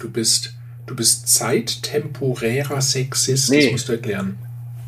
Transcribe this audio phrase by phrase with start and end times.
[0.00, 0.54] du bist,
[0.86, 3.64] du bist zeittemporärer Sexist, Nee.
[3.64, 4.38] das musst du erklären.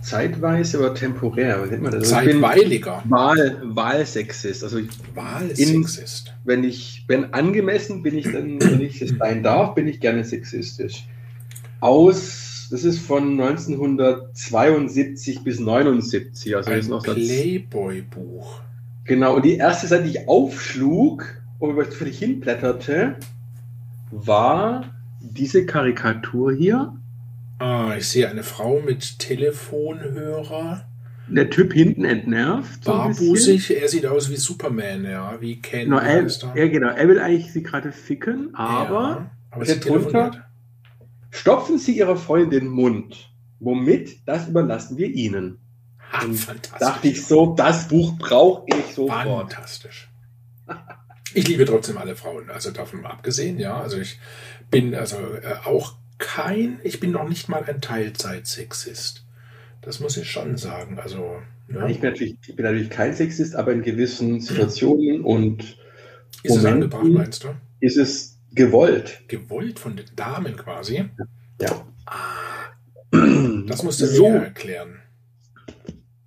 [0.02, 2.12] Zeitweise oder temporär, was nennt man das?
[2.12, 3.02] Also Zeitweiliger.
[3.04, 4.64] Ich Wahl, Wahlsexist.
[4.64, 6.34] Also ich, Wahlsexist.
[6.44, 10.24] wenn ich, wenn angemessen bin ich dann, wenn ich es sein darf, bin ich gerne
[10.24, 11.06] sexistisch.
[11.78, 18.60] Aus, das ist von 1972 bis 79, also Ein Playboy-Buch.
[19.04, 21.24] Genau, und die erste Seite, die ich aufschlug,
[21.58, 23.16] worüber ich völlig hinblätterte,
[24.10, 24.91] war
[25.22, 26.96] diese Karikatur hier.
[27.58, 30.84] Ah, ich sehe eine Frau mit Telefonhörer,
[31.28, 32.84] Der Typ hinten entnervt.
[32.84, 33.70] so barbusig.
[33.80, 35.84] Er sieht aus wie Superman, ja, wie Ken.
[35.90, 36.88] Genau, er, ja, genau.
[36.88, 40.42] Er will eigentlich sie gerade ficken, aber Ja, aber sie telefoniert.
[41.30, 43.30] stopfen Sie Ihrer Freundin den Mund.
[43.60, 44.26] Womit?
[44.26, 45.58] Das überlassen wir Ihnen.
[46.24, 46.78] Und fantastisch.
[46.80, 49.24] Dachte ich so, das Buch brauche ich sofort.
[49.52, 50.10] Fantastisch.
[51.34, 53.80] Ich liebe trotzdem alle Frauen, also davon abgesehen, ja.
[53.80, 54.18] Also ich
[54.72, 59.24] bin also äh, auch kein, ich bin noch nicht mal ein Teilzeitsexist.
[59.82, 60.98] Das muss ich schon sagen.
[60.98, 61.36] Also,
[61.68, 65.62] ne, Ich bin, natürlich, ich bin natürlich kein Sexist, aber in gewissen Situationen und
[66.42, 67.48] ist es Momenten- angebracht, meinst du?
[67.80, 69.22] ist es gewollt.
[69.28, 71.04] Gewollt von den Damen quasi.
[71.60, 71.86] Ja.
[72.06, 72.70] Ah,
[73.66, 74.26] das musst du So.
[74.26, 75.00] erklären.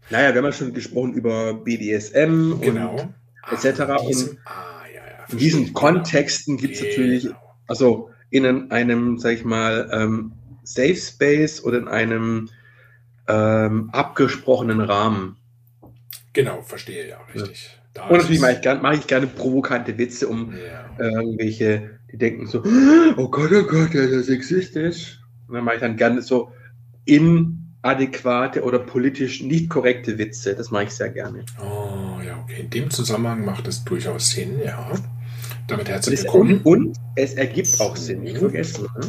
[0.10, 2.96] Naja, wir haben ja schon gesprochen über BDSM Genau.
[2.96, 3.14] und
[3.52, 3.80] etc.
[4.02, 5.74] in diesem, Und ah, ja, ja, in diesen.
[5.74, 6.92] Kontexten gibt es Genau.
[6.92, 7.28] natürlich,
[7.68, 10.32] also in einem, sag ich mal, ähm,
[10.64, 12.50] Safe Space oder in einem
[13.28, 15.38] ähm, abgesprochenen Rahmen.
[16.34, 17.80] Genau, verstehe, ja, richtig.
[17.94, 20.90] Da Und natürlich mache ich, gern- mache ich gerne provokante Witze, um Ja.
[21.06, 22.62] äh, irgendwelche, die denken so,
[23.18, 25.20] oh Gott, oh Gott, der ist ja sexistisch.
[25.48, 26.52] Und dann mache ich dann gerne so
[27.06, 30.56] inadäquate oder politisch nicht korrekte Witze.
[30.56, 31.46] Das mache ich sehr gerne.
[31.62, 32.62] Oh, ja, okay.
[32.62, 34.92] In dem Zusammenhang macht es durchaus Sinn, ja.
[35.68, 38.84] Damit herzlich willkommen und, es ergibt auch Sinn, nicht vergessen.
[38.84, 39.08] Ne?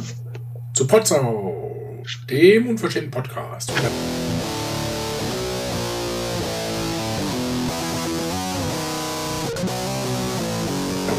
[0.73, 3.71] zu Potsau, dem unverschämten Podcast.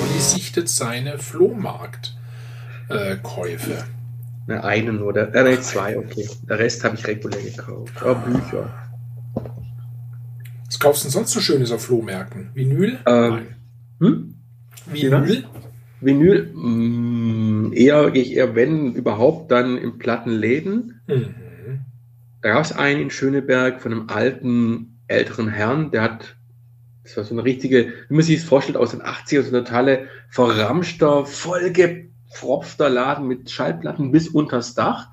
[0.02, 3.84] Olli sichtet seine Flohmarktkäufe.
[4.48, 6.28] Ne, einen oder, äh, ne, zwei, okay.
[6.48, 7.94] Der Rest habe ich regulär gekauft.
[8.04, 8.74] Oh, Bücher.
[10.66, 12.50] Was kaufst du denn sonst so Schönes auf Flohmärkten?
[12.54, 12.98] Vinyl?
[13.06, 13.54] Ähm, Nein.
[14.00, 14.34] Hm?
[14.92, 15.44] Vinyl?
[16.00, 21.00] Vinyl, mh, eher, gehe ich eher, wenn überhaupt, dann in Plattenläden.
[21.06, 21.34] Mhm.
[22.40, 26.36] Da gab es einen in Schöneberg von einem alten, älteren Herrn, der hat,
[27.02, 29.64] das war so eine richtige, wie man sich das vorstellt, aus den 80ern, so eine
[29.64, 35.08] totale verramschter, vollgepfropfter Laden mit Schallplatten bis unters Dach.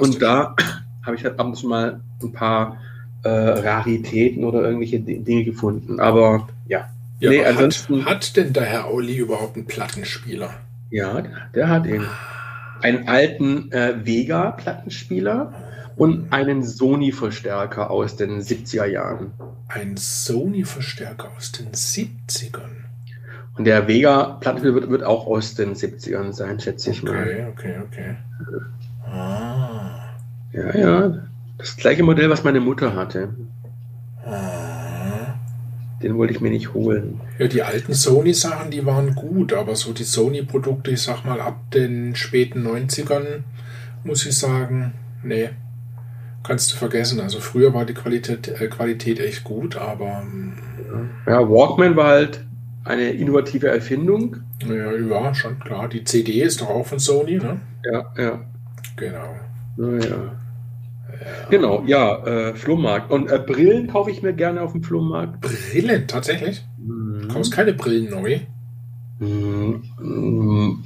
[0.00, 0.56] Und da
[1.04, 2.78] habe ich halt ab und zu mal ein paar
[3.22, 6.00] äh, Raritäten oder irgendwelche Dinge gefunden.
[6.00, 10.50] Aber ja, ja, nee, ansonsten- hat, hat denn der Herr Olli überhaupt einen Plattenspieler?
[10.90, 11.22] ja,
[11.54, 12.06] der hat ihn.
[12.82, 15.52] Einen alten äh, Vega-Plattenspieler
[15.96, 19.32] und einen Sony-Verstärker aus den 70er Jahren.
[19.68, 22.84] Ein Sony-Verstärker aus den 70ern.
[23.56, 27.22] Und der Vega-Plattenspieler wird, wird auch aus den 70ern sein, schätze ich mal.
[27.22, 28.16] Okay, okay, okay.
[29.06, 30.10] Ah.
[30.52, 31.18] Ja, ja.
[31.58, 33.30] Das gleiche Modell, was meine Mutter hatte.
[36.02, 37.20] Den wollte ich mir nicht holen.
[37.38, 41.70] Ja, die alten Sony-Sachen, die waren gut, aber so die Sony-Produkte, ich sag mal, ab
[41.70, 43.42] den späten 90ern,
[44.04, 44.92] muss ich sagen,
[45.22, 45.50] nee,
[46.42, 47.20] kannst du vergessen.
[47.20, 50.52] Also früher war die Qualität, äh, Qualität echt gut, aber mm,
[51.26, 52.44] Ja, Walkman war halt
[52.84, 54.36] eine innovative Erfindung.
[54.66, 55.88] ja, ja, schon klar.
[55.88, 57.60] Die CD ist doch auch von Sony, ne?
[57.90, 58.40] Ja, ja.
[58.96, 59.34] Genau.
[59.76, 60.38] Naja.
[61.50, 63.10] Genau, ja, äh, Flohmarkt.
[63.10, 65.40] Und äh, Brillen kaufe ich mir gerne auf dem Flohmarkt.
[65.40, 66.64] Brillen, tatsächlich?
[66.78, 67.28] Du Mhm.
[67.28, 68.40] kaufst keine Brillen neu.
[69.18, 69.82] Mhm.
[70.00, 70.84] Mhm.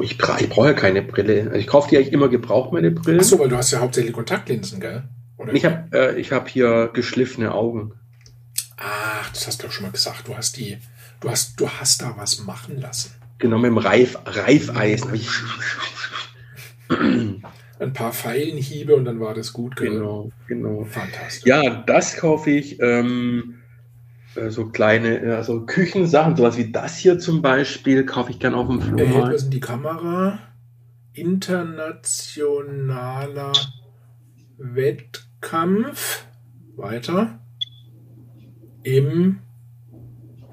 [0.00, 1.56] Ich, bra ich brauche ja keine Brille.
[1.56, 3.20] Ich kaufe die eigentlich immer gebraucht, meine Brillen.
[3.20, 5.04] Achso, weil du hast ja hauptsächlich Kontaktlinsen, gell?
[5.36, 7.92] Oder Ich habe äh, ich hab hier geschliffene Augen.
[8.76, 10.26] Ach, das hast du doch schon mal gesagt.
[10.26, 10.78] Du hast die,
[11.20, 13.12] du hast, du hast da was machen lassen.
[13.38, 15.20] Genau, mit dem Reif, Reifeisen.
[17.82, 19.76] Ein paar Pfeilenhiebe und dann war das gut.
[19.76, 20.84] Genau, genau.
[20.84, 21.44] Fantastisch.
[21.46, 22.80] Ja, das kaufe ich.
[22.80, 23.56] Ähm,
[24.36, 28.54] äh, so kleine, äh, also Küchensachen, sowas wie das hier zum Beispiel, kaufe ich gern
[28.54, 29.34] auf dem Äh, wo Flohmarkt.
[29.34, 30.38] ist die Kamera?
[31.12, 33.52] Internationaler
[34.58, 36.24] Wettkampf.
[36.76, 37.40] Weiter.
[38.84, 39.40] Im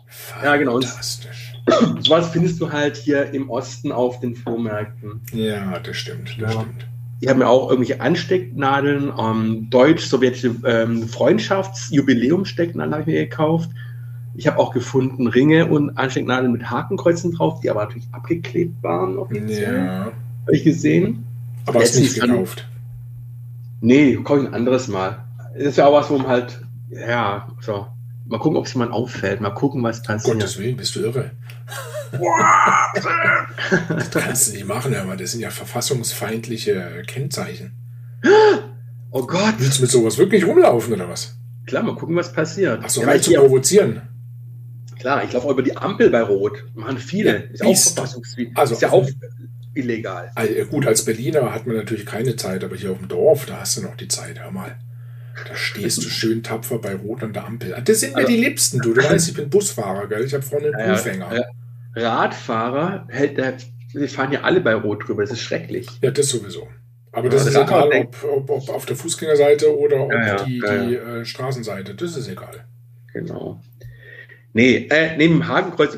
[0.43, 0.73] Ja, genau.
[0.81, 1.53] Fantastisch.
[2.01, 5.21] Sowas findest du halt hier im Osten auf den Flohmärkten.
[5.33, 6.61] Ja, das stimmt, das Ja.
[6.61, 6.85] stimmt.
[7.21, 13.69] ich habe mir auch irgendwelche Anstecknadeln, ähm, deutsch-sowjetische ähm, Freundschafts-Jubiläumstecknadeln habe ich mir gekauft.
[14.35, 19.17] Ich habe auch gefunden Ringe und Anstecknadeln mit Hakenkreuzen drauf, die aber natürlich abgeklebt waren.
[19.17, 19.75] Offiziell.
[19.85, 20.05] Ja.
[20.45, 21.25] Habe ich gesehen.
[21.67, 22.65] Aber hast nicht gekauft?
[23.81, 25.25] Nee, kaufe ich ein anderes Mal.
[25.53, 26.59] Das ist ja auch was, wo man halt,
[26.89, 27.87] ja, so.
[28.25, 29.39] Mal gucken, ob es jemand auffällt.
[29.39, 30.39] Mal gucken, was passiert.
[30.39, 31.31] Gottes Willen, bist du irre.
[33.89, 37.73] das kannst du nicht machen, aber das sind ja verfassungsfeindliche Kennzeichen.
[39.11, 39.55] Oh Gott.
[39.57, 41.37] Willst du mit sowas wirklich rumlaufen oder was?
[41.65, 42.83] Klar, mal gucken, was passiert.
[42.83, 44.01] Achso, ja, zu provozieren.
[44.99, 46.63] Klar, ich laufe über die Ampel bei Rot.
[46.73, 47.49] Machen viele.
[47.53, 48.57] Ja, ist auch verfassungswidrig.
[48.57, 49.07] Also, ist ja auch
[49.73, 50.31] illegal.
[50.35, 53.61] Also, gut, als Berliner hat man natürlich keine Zeit, aber hier auf dem Dorf, da
[53.61, 54.41] hast du noch die Zeit.
[54.41, 54.77] Hör mal.
[55.47, 57.75] Da stehst du schön tapfer bei Rot an der Ampel.
[57.85, 58.93] Das sind mir also, die Liebsten, du.
[58.93, 60.23] Du weißt, ich bin Busfahrer, gell?
[60.23, 61.45] Ich habe vorne einen Prüfhänger.
[61.95, 63.37] Ja, Radfahrer, hält,
[63.93, 65.23] die fahren ja alle bei Rot drüber.
[65.23, 65.87] Das ist schrecklich.
[66.01, 66.67] Ja, das sowieso.
[67.11, 70.59] Aber das, das ist egal, ob, ob, ob, auf der Fußgängerseite oder ja, ja, die,
[70.59, 71.95] die äh, Straßenseite.
[71.95, 72.65] Das ist egal.
[73.13, 73.59] Genau.
[74.53, 75.97] Nee, äh, neben dem Hakenkreuz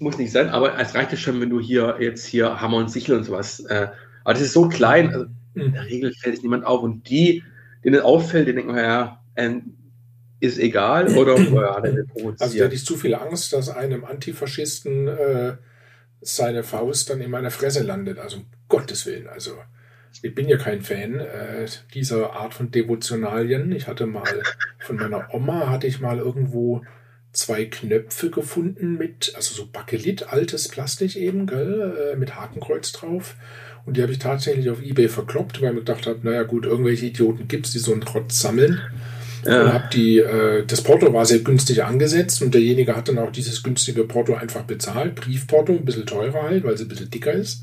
[0.00, 2.90] muss nicht sein, aber es reicht ja schon, wenn du hier jetzt hier Hammer und
[2.90, 3.60] Sichel und sowas.
[3.60, 3.88] Äh,
[4.24, 6.82] aber das ist so klein, also in der Regel fällt es niemand auf.
[6.82, 7.42] Und die,
[7.84, 9.56] denen es auffällt, die denken, ja, äh,
[10.40, 12.04] ist egal oder ja, der
[12.38, 15.56] Also der nicht zu viel Angst, dass einem Antifaschisten äh,
[16.20, 18.18] seine Faust dann in meiner Fresse landet.
[18.18, 19.28] Also um Gottes Willen.
[19.28, 19.52] Also
[20.22, 23.72] ich bin ja kein Fan äh, dieser Art von Devotionalien.
[23.72, 24.42] Ich hatte mal
[24.78, 26.82] von meiner Oma hatte ich mal irgendwo
[27.34, 33.36] zwei Knöpfe gefunden mit, also so Bakelit, altes Plastik eben, gell, äh, mit Hakenkreuz drauf.
[33.84, 36.64] Und die habe ich tatsächlich auf Ebay verkloppt, weil ich mir gedacht habe, naja gut,
[36.64, 38.80] irgendwelche Idioten gibt es, die so einen Trotz sammeln.
[39.44, 39.62] Ja.
[39.62, 43.30] Und hab die, äh, das Porto war sehr günstig angesetzt und derjenige hat dann auch
[43.30, 45.16] dieses günstige Porto einfach bezahlt.
[45.16, 47.62] Briefporto, ein bisschen teurer halt, weil es ein bisschen dicker ist.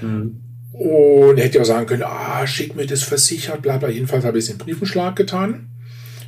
[0.00, 0.40] Mhm.
[0.72, 3.90] Und hätte auch sagen können, ah, schick mir das versichert, bla bla.
[3.90, 5.69] Jedenfalls habe ich es in den Briefenschlag getan.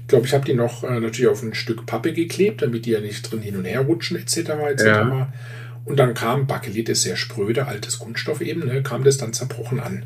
[0.02, 2.90] Ich glaube, ich habe die noch äh, natürlich auf ein Stück Pappe geklebt, damit die
[2.90, 4.36] ja nicht drin hin und her rutschen, etc.
[4.36, 4.84] etc.
[4.84, 5.32] Ja.
[5.84, 9.80] Und dann kam Bakelit, ist sehr spröde, altes Kunststoff eben, ne, kam das dann zerbrochen
[9.80, 10.04] an.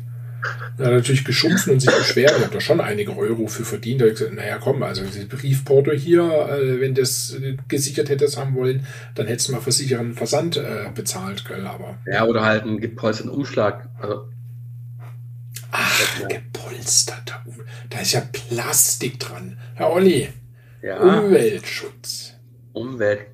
[0.79, 2.33] Hat natürlich geschumpfen und sich beschwert.
[2.37, 3.99] Ich habe da schon einige Euro für verdient.
[3.99, 7.35] Da habe ich gesagt, naja, komm, also das Briefporto hier, äh, wenn das
[7.67, 8.85] gesichert hättest haben wollen,
[9.15, 11.97] dann hättest du mal versicherten Versand äh, bezahlt, gell, aber.
[12.05, 13.89] Ja, oder halt einen gepolsterten Umschlag.
[13.99, 14.29] Also.
[15.71, 17.65] Ach, gepolsterter Umschlag.
[17.89, 19.57] Da ist ja Plastik dran.
[19.77, 20.27] Herr Olli.
[20.81, 20.97] Ja.
[20.99, 22.33] Umweltschutz.
[22.73, 23.27] Umwelt.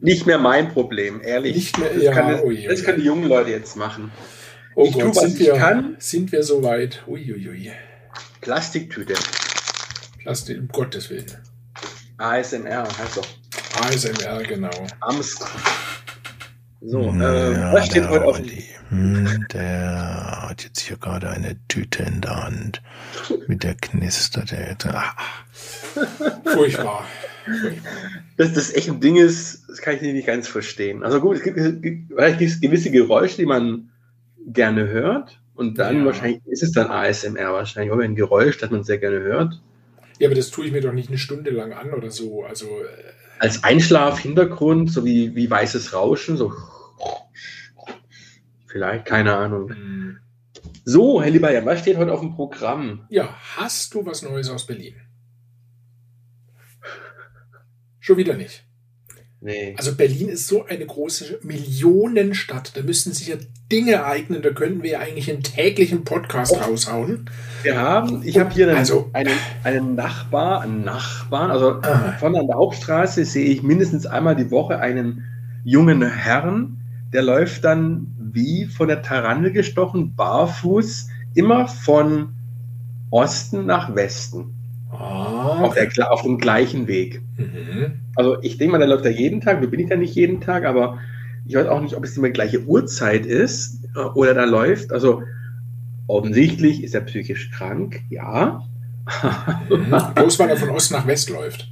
[0.00, 1.56] Nicht mehr mein Problem, ehrlich.
[1.56, 4.12] Nicht mehr, das ja, kann, oh je, das können die jungen Leute jetzt machen.
[4.76, 5.96] Oh ich Gott, tue, was sind ich wir, kann.
[5.98, 7.02] Sind wir soweit?
[7.08, 7.72] Uiuiui.
[8.40, 9.14] Plastiktüte.
[10.22, 11.26] Plastik, um Gottes Willen.
[12.18, 13.26] ASMR heißt doch.
[13.82, 14.70] ASMR, genau.
[15.00, 15.40] Ams.
[16.86, 18.62] So, äh, ja, was steht heute auf die?
[18.90, 22.82] Hm, der hat jetzt hier gerade eine Tüte in der Hand.
[23.46, 24.76] Mit der knistert er.
[24.94, 25.14] Ah.
[26.44, 27.06] Furchtbar.
[28.36, 31.02] Dass das echt ein Ding ist, das kann ich nicht ganz verstehen.
[31.02, 33.90] Also gut, es gibt, gewisse Geräusche, die man
[34.46, 35.40] gerne hört.
[35.54, 36.04] Und dann ja.
[36.04, 39.62] wahrscheinlich ist es dann ASMR wahrscheinlich, oder ein Geräusch, das man sehr gerne hört.
[40.18, 42.44] Ja, aber das tue ich mir doch nicht eine Stunde lang an oder so.
[42.44, 46.52] Also äh, als Einschlaf-Hintergrund, so wie, wie weißes Rauschen, so
[48.66, 49.70] vielleicht, keine Ahnung.
[49.70, 50.18] Hm.
[50.84, 53.06] So, Herr Lieberjan, was steht heute auf dem Programm?
[53.08, 54.94] Ja, hast du was Neues aus Berlin?
[58.00, 58.66] Schon wieder nicht.
[59.40, 59.74] Nee.
[59.76, 62.76] Also Berlin ist so eine große Millionenstadt.
[62.76, 63.36] Da müssten sich ja
[63.70, 64.40] Dinge ereignen.
[64.40, 66.60] Da könnten wir ja eigentlich einen täglichen Podcast oh.
[66.64, 67.30] raushauen.
[67.62, 72.16] Wir haben, ich habe hier einen, also, einen, einen Nachbar, einen Nachbarn, also ah.
[72.18, 75.24] von an der Hauptstraße sehe ich mindestens einmal die Woche einen
[75.62, 76.80] jungen Herrn,
[77.14, 82.30] der läuft dann wie von der Tarantel gestochen, barfuß, immer von
[83.10, 84.52] Osten nach Westen.
[84.90, 87.22] Ah, auf, der, auf, dem gleichen Weg.
[87.36, 88.00] Mhm.
[88.16, 90.40] Also ich denke mal, der läuft da jeden Tag, nur bin ich da nicht jeden
[90.40, 90.98] Tag, aber
[91.46, 94.92] ich weiß auch nicht, ob es immer die gleiche Uhrzeit ist äh, oder da läuft.
[94.92, 95.22] Also
[96.06, 98.62] offensichtlich ist er psychisch krank, ja.
[99.68, 100.14] Mhm.
[100.14, 101.70] Bloß weil er von Ost nach West läuft.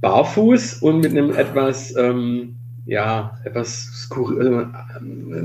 [0.00, 2.56] Barfuß und mit einem etwas, ähm,
[2.88, 4.70] ja, etwas, skurril,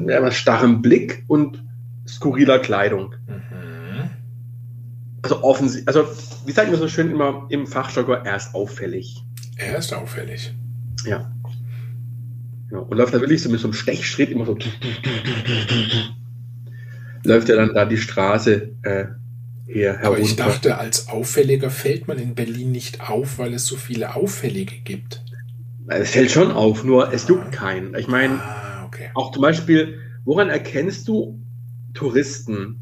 [0.08, 1.62] äh, etwas starren Blick und
[2.08, 3.16] skurriler Kleidung.
[3.28, 4.10] Mhm.
[5.22, 6.08] Also offensichtlich, also
[6.46, 9.26] wie sagt man so schön immer im Fachjargon, er ist auffällig.
[9.58, 10.54] Er ist auffällig.
[11.06, 11.34] Ja.
[12.72, 12.78] ja.
[12.78, 14.58] Und läuft da wirklich so mit so einem Stechschritt immer so.
[17.26, 19.06] läuft er dann da die Straße äh,
[19.68, 20.08] hier herunter.
[20.08, 24.16] Aber ich dachte, als Auffälliger fällt man in Berlin nicht auf, weil es so viele
[24.16, 25.23] Auffällige gibt.
[25.88, 27.96] Es fällt schon auf, nur es juckt keinen.
[27.96, 29.10] Ich meine, ah, okay.
[29.13, 31.40] auch zum Beispiel, woran erkennst du
[31.94, 32.80] Touristen?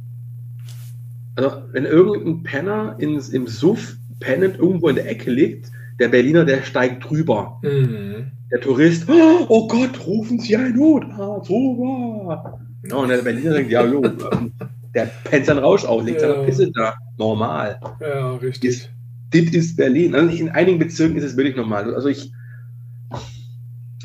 [1.35, 6.45] Also, wenn irgendein Penner ins, im Suff pennend irgendwo in der Ecke liegt, der Berliner,
[6.45, 7.59] der steigt drüber.
[7.63, 8.31] Mhm.
[8.51, 12.59] Der Tourist, oh, oh Gott, rufen Sie einen Notarzt, rüber.
[12.87, 14.51] Ja, und der Berliner denkt, ja, jo, ähm,
[14.93, 16.33] der pennt seinen Rausch aus, legt ja.
[16.33, 16.93] seine Pisse da.
[17.17, 17.79] Normal.
[18.01, 18.89] Ja, richtig.
[19.31, 20.13] Das ist Berlin.
[20.15, 21.93] Also in einigen Bezirken ist es wirklich normal.
[21.95, 22.33] Also ich,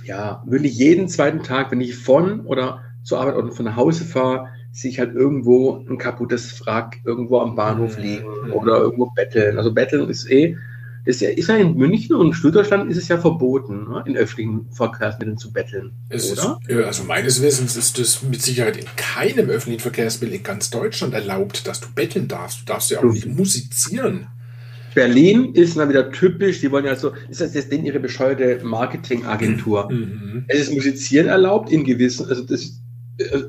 [0.07, 4.05] ja, wirklich jeden zweiten Tag, wenn ich von oder zur Arbeit oder von nach Hause
[4.05, 9.59] fahre, sehe ich halt irgendwo ein kaputtes Wrack irgendwo am Bahnhof liegen oder irgendwo betteln.
[9.59, 10.57] Also betteln ist eh,
[11.07, 14.69] ist ja, ist ja in München und Süddeutschland ist es ja verboten, ne, in öffentlichen
[14.73, 15.93] Verkehrsmitteln zu betteln.
[16.09, 16.59] Es oder?
[16.67, 21.15] Ist, also meines Wissens ist das mit Sicherheit in keinem öffentlichen Verkehrsmittel in ganz Deutschland
[21.15, 22.61] erlaubt, dass du betteln darfst.
[22.61, 24.27] Du darfst ja auch nicht musizieren.
[24.97, 28.65] Berlin ist mal wieder typisch, die wollen ja so, ist das jetzt denn ihre bescheuerte
[28.65, 29.93] Marketingagentur?
[29.93, 30.47] Mhm.
[30.49, 32.81] Es ist Musizieren erlaubt in gewissen, also das,
[33.19, 33.43] äh,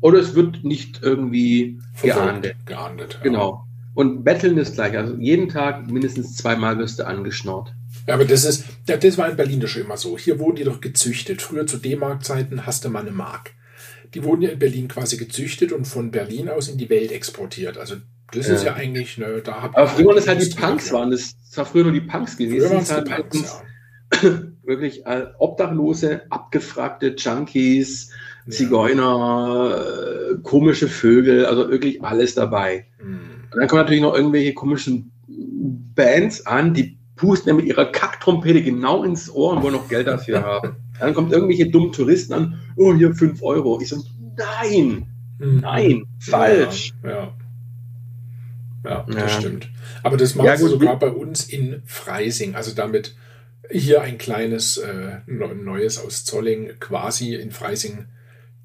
[0.00, 2.54] oder es wird nicht irgendwie geahndet.
[2.64, 3.18] Geahndet.
[3.24, 3.64] Genau.
[3.94, 4.96] Und Betteln ist gleich.
[4.96, 7.74] Also jeden Tag mindestens zweimal wirst du angeschnort.
[8.06, 10.16] Ja, aber das ist, das war in Berlin schon immer so.
[10.16, 11.42] Hier wurden die doch gezüchtet.
[11.42, 13.50] Früher zu D-Mark-Zeiten hast du mal eine Mark.
[14.14, 17.78] Die wurden ja in Berlin quasi gezüchtet und von Berlin aus in die Welt exportiert.
[17.78, 17.96] Also
[18.32, 18.54] das ja.
[18.54, 21.10] ist ja eigentlich, ne, da Aber früher waren das halt die Punks waren.
[21.10, 22.68] Das, war früher nur die Punks gewesen.
[22.68, 23.62] Früher es halt Punks,
[24.22, 24.42] ja.
[24.64, 28.12] wirklich äh, Obdachlose, abgefragte Junkies,
[28.48, 32.86] Zigeuner, äh, komische Vögel, also wirklich alles dabei.
[33.02, 33.44] Mhm.
[33.52, 38.62] Und dann kommen natürlich noch irgendwelche komischen Bands an, die pusten ja mit ihrer Kacktrompete
[38.62, 40.76] genau ins Ohr und wollen noch Geld dafür haben.
[41.00, 43.80] Dann kommt irgendwelche dummen Touristen an, oh, hier 5 Euro.
[43.80, 44.02] Ich so,
[44.36, 45.06] nein,
[45.38, 45.60] mhm.
[45.60, 46.92] nein, falsch.
[47.02, 47.32] Ja, ja.
[48.84, 49.28] Ja das ja.
[49.28, 49.68] stimmt.
[50.02, 52.54] Aber das machen ja, sie sogar bei uns in Freising.
[52.54, 53.14] Also damit
[53.70, 58.06] hier ein kleines äh, Neues aus Zolling quasi in Freising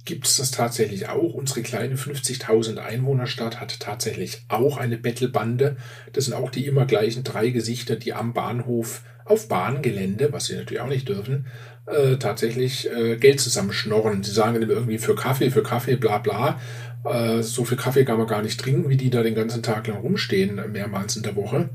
[0.06, 1.34] gibt es das tatsächlich auch.
[1.34, 5.78] Unsere kleine 50.000 Einwohnerstadt hat tatsächlich auch eine Bettelbande.
[6.12, 10.56] Das sind auch die immer gleichen drei Gesichter, die am Bahnhof auf Bahngelände, was sie
[10.56, 11.48] natürlich auch nicht dürfen,
[11.86, 14.24] äh, tatsächlich äh, Geld zusammenschnorren.
[14.24, 16.60] Sie sagen dann irgendwie für Kaffee, für Kaffee, bla bla.
[17.04, 19.88] Äh, so viel Kaffee kann man gar nicht trinken, wie die da den ganzen Tag
[19.88, 21.70] lang rumstehen, mehrmals in der Woche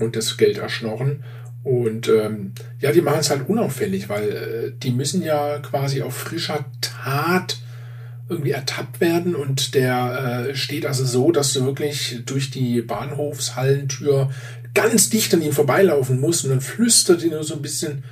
[0.00, 1.24] und das Geld erschnorren.
[1.62, 6.14] Und ähm, ja, die machen es halt unauffällig, weil äh, die müssen ja quasi auf
[6.14, 7.58] frischer Tat
[8.28, 14.30] irgendwie ertappt werden und der äh, steht also so, dass du wirklich durch die Bahnhofshallentür
[14.74, 18.04] ganz dicht an ihm vorbeilaufen musst und dann flüstert dir nur so ein bisschen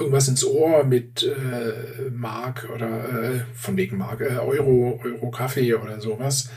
[0.00, 5.74] irgendwas ins Ohr mit äh, Mark oder äh, von wegen Mark, äh, Euro, Euro Kaffee
[5.74, 6.50] oder sowas.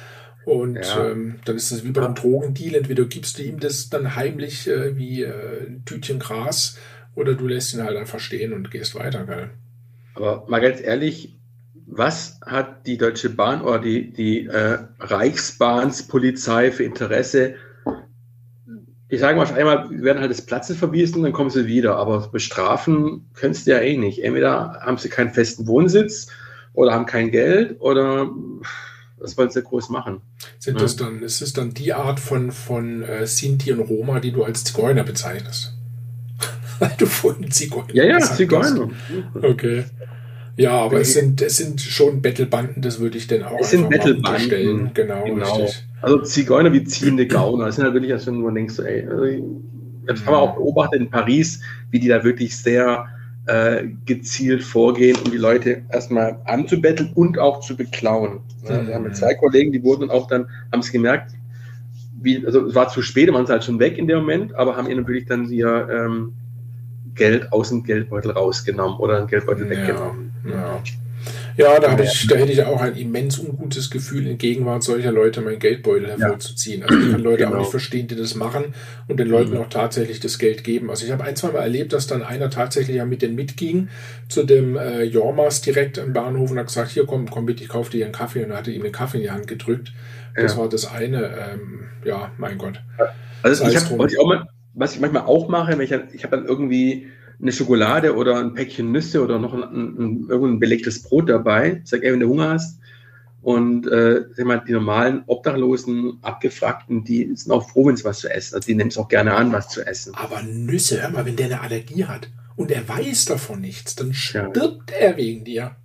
[0.45, 1.11] Und ja.
[1.11, 2.75] ähm, dann ist das wie bei einem Drogendeal.
[2.75, 6.77] Entweder gibst du ihm das dann heimlich äh, wie äh, ein Tütchen Gras
[7.15, 9.51] oder du lässt ihn halt einfach stehen und gehst weiter, gell?
[10.15, 11.37] Aber mal ganz ehrlich,
[11.85, 17.55] was hat die Deutsche Bahn oder die, die äh, Reichsbahnspolizei für Interesse?
[19.13, 21.97] Ich sage mal, einmal werden halt das Platzen verwiesen, dann kommen sie wieder.
[21.97, 24.23] Aber bestrafen könntest du ja eh nicht.
[24.23, 26.29] Entweder haben sie keinen festen Wohnsitz
[26.73, 28.31] oder haben kein Geld oder
[29.17, 30.21] was wollen sie groß machen?
[30.57, 30.81] Sind ja.
[30.81, 34.43] das dann, ist es dann die Art von, von äh, Sinti und Roma, die du
[34.43, 35.77] als Zigeuner bezeichnest?
[36.79, 38.89] Weil du vorhin Zigeuner Ja, ja, Zigeuner.
[39.39, 39.83] Okay.
[40.57, 43.91] Ja, aber es sind, es sind schon Bettelbanden, das würde ich denn auch es sind
[43.91, 44.89] Bettelbanden.
[44.95, 45.55] Genau, genau.
[45.55, 45.85] Richtig.
[46.03, 47.67] Also Zigeuner wie ziehende Gauner.
[47.67, 49.41] Das sind halt wirklich, als wenn du denkst, ey, also ich
[50.07, 50.27] habe mhm.
[50.27, 53.05] auch beobachtet in Paris, wie die da wirklich sehr
[53.45, 58.41] äh, gezielt vorgehen, um die Leute erstmal anzubetteln und auch zu beklauen.
[58.67, 58.87] Ja, mhm.
[58.87, 61.31] Wir haben zwei Kollegen, die wurden auch dann, haben es gemerkt,
[62.21, 64.75] wie, also es war zu spät, waren sie halt schon weg in dem Moment, aber
[64.75, 66.33] haben ihnen natürlich dann ihr ähm,
[67.15, 70.33] Geld aus dem Geldbeutel rausgenommen oder einen Geldbeutel ja, weggenommen.
[70.49, 70.81] Ja.
[71.55, 75.41] Ja, da, ich, da hätte ich auch ein immens ungutes Gefühl, in Gegenwart solcher Leute
[75.41, 76.83] meinen Geldbeutel hervorzuziehen.
[76.83, 77.55] Also ich kann Leute genau.
[77.55, 78.73] auch nicht verstehen, die das machen
[79.07, 79.57] und den Leuten mhm.
[79.57, 80.89] auch tatsächlich das Geld geben.
[80.89, 83.89] Also ich habe ein, zwei Mal erlebt, dass dann einer tatsächlich ja mit denen mitging
[84.29, 87.69] zu dem äh, Jormas direkt im Bahnhof und hat gesagt, hier komm, komm mit, ich
[87.69, 89.93] kaufe dir einen Kaffee und er hatte ihm einen Kaffee in die Hand gedrückt.
[90.35, 90.59] Das ja.
[90.59, 91.25] war das eine.
[91.25, 92.81] Ähm, ja, mein Gott.
[93.43, 96.23] Also ich hab, was, ich auch mal, was ich manchmal auch mache, wenn ich, ich
[96.23, 97.07] habe dann irgendwie
[97.43, 101.81] eine Schokolade oder ein Päckchen Nüsse oder noch ein, ein, irgendein belegtes Brot dabei.
[101.83, 102.79] Sag, ey, wenn du Hunger hast.
[103.41, 108.29] Und äh, mal, die normalen Obdachlosen, Abgefragten, die sind auch froh, wenn sie was zu
[108.29, 108.55] essen.
[108.55, 110.15] Also die nehmen es auch gerne an, was zu essen.
[110.15, 114.13] Aber Nüsse, hör mal, wenn der eine Allergie hat und er weiß davon nichts, dann
[114.13, 114.97] stirbt ja.
[114.97, 115.75] er wegen dir.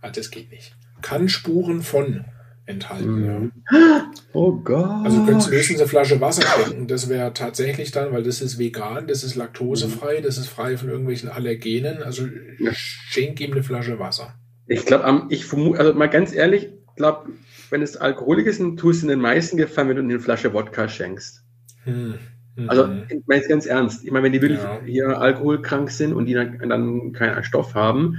[0.00, 0.74] Also das geht nicht.
[1.02, 2.24] Kann Spuren von
[2.66, 3.20] enthalten.
[3.20, 3.52] Mhm.
[4.32, 5.04] Oh Gott.
[5.04, 6.88] Also könntest du höchstens eine Flasche Wasser trinken.
[6.88, 10.88] Das wäre tatsächlich dann, weil das ist vegan, das ist laktosefrei, das ist frei von
[10.88, 12.02] irgendwelchen Allergenen.
[12.02, 12.26] Also
[12.72, 14.34] schenk ihm eine Flasche Wasser.
[14.66, 17.30] Ich glaube, ich vermute, also mal ganz ehrlich, glaube,
[17.70, 20.88] wenn es Alkoholik ist, dann tust du den meisten gefallen, wenn du eine Flasche Wodka
[20.88, 21.42] schenkst.
[21.84, 22.18] Hm.
[22.68, 23.02] Also, mhm.
[23.08, 24.04] ich meine es ganz ernst.
[24.04, 24.80] Ich meine, wenn die wirklich ja.
[24.86, 28.18] hier alkoholkrank sind und die dann, dann keinen Stoff haben,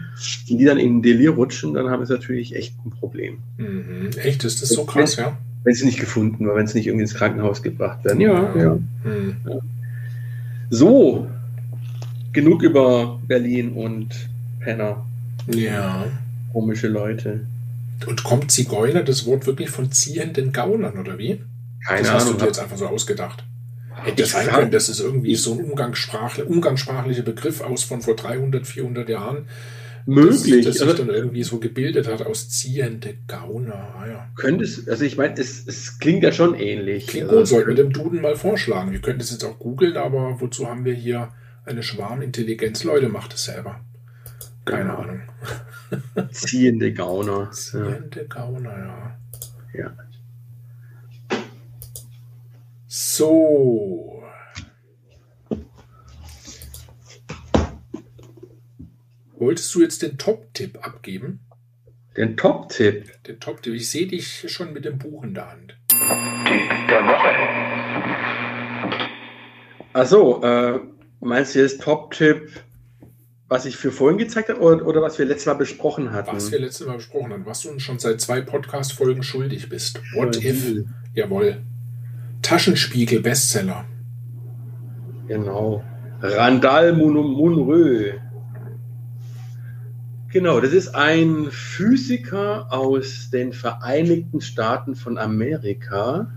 [0.50, 3.38] die, die dann in den Delir rutschen, dann haben sie natürlich echt ein Problem.
[3.58, 4.10] Mhm.
[4.22, 4.44] Echt?
[4.44, 5.38] Ist das so krass, wenn, ja?
[5.64, 8.20] Wenn sie nicht gefunden oder wenn sie nicht irgendwie ins Krankenhaus gebracht werden.
[8.20, 8.62] Ja, ja.
[8.62, 8.80] ja.
[9.06, 9.38] Mhm.
[9.48, 9.60] ja.
[10.70, 11.30] So,
[12.34, 14.10] genug über Berlin und
[14.60, 15.06] Penner.
[15.48, 16.06] Ja.
[16.52, 17.46] Komische Leute.
[18.06, 21.42] Und kommt Zigeuner das Wort wirklich von ziehenden Gaunern, oder wie?
[21.86, 22.20] Keine das Ahnung.
[22.20, 23.46] hast du dir jetzt einfach so ausgedacht.
[24.04, 28.68] Hätte sein können, das ist irgendwie so ein umgangssprachlicher, umgangssprachlicher Begriff aus von vor 300,
[28.68, 29.48] 400 Jahren.
[30.06, 30.64] Möglich.
[30.64, 33.96] Das, das sich also, dann irgendwie so gebildet hat aus ziehende Gauner.
[33.98, 34.30] Ah, ja.
[34.36, 37.08] Könnte es, also ich meine, es, es klingt ja schon ähnlich.
[37.08, 38.92] Klingt also, gut, sollten wir dem Duden mal vorschlagen.
[38.92, 41.34] Wir könnten es jetzt auch googeln, aber wozu haben wir hier
[41.66, 42.84] eine Schwarmintelligenz?
[42.84, 43.80] Leute, macht es selber.
[44.64, 44.96] Keine ja.
[44.96, 45.22] Ahnung.
[46.32, 47.50] Ziehende Gauner.
[47.54, 49.18] Ziehende Gauner, ja.
[49.74, 49.94] Ja.
[52.98, 54.24] So.
[59.34, 61.42] Wolltest du jetzt den Top-Tipp abgeben?
[62.16, 63.22] Den Top-Tipp?
[63.24, 63.74] Den Top-Tipp.
[63.74, 65.78] Ich sehe dich schon mit dem Buch in der Hand.
[65.90, 67.36] Tipp der Woche.
[69.92, 70.80] Achso, äh,
[71.20, 72.50] meinst du jetzt Top-Tipp,
[73.50, 76.34] was ich für vorhin gezeigt habe oder, oder, was wir letztes Mal besprochen hatten?
[76.34, 80.00] Was wir letztes Mal besprochen haben, was du uns schon seit zwei Podcast-Folgen schuldig bist.
[80.14, 80.86] What ja, if?
[81.14, 81.62] Jawohl.
[82.46, 83.86] Taschenspiegel Bestseller.
[85.28, 85.84] Genau.
[86.22, 88.12] Randall Munrö.
[90.32, 96.32] Genau, das ist ein Physiker aus den Vereinigten Staaten von Amerika.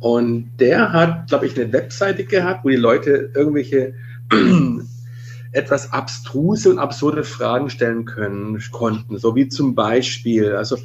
[0.00, 3.94] Und der hat, glaube ich, eine Webseite gehabt, wo die Leute irgendwelche
[5.52, 9.16] etwas abstruse und absurde Fragen stellen können, konnten.
[9.16, 10.76] So wie zum Beispiel, also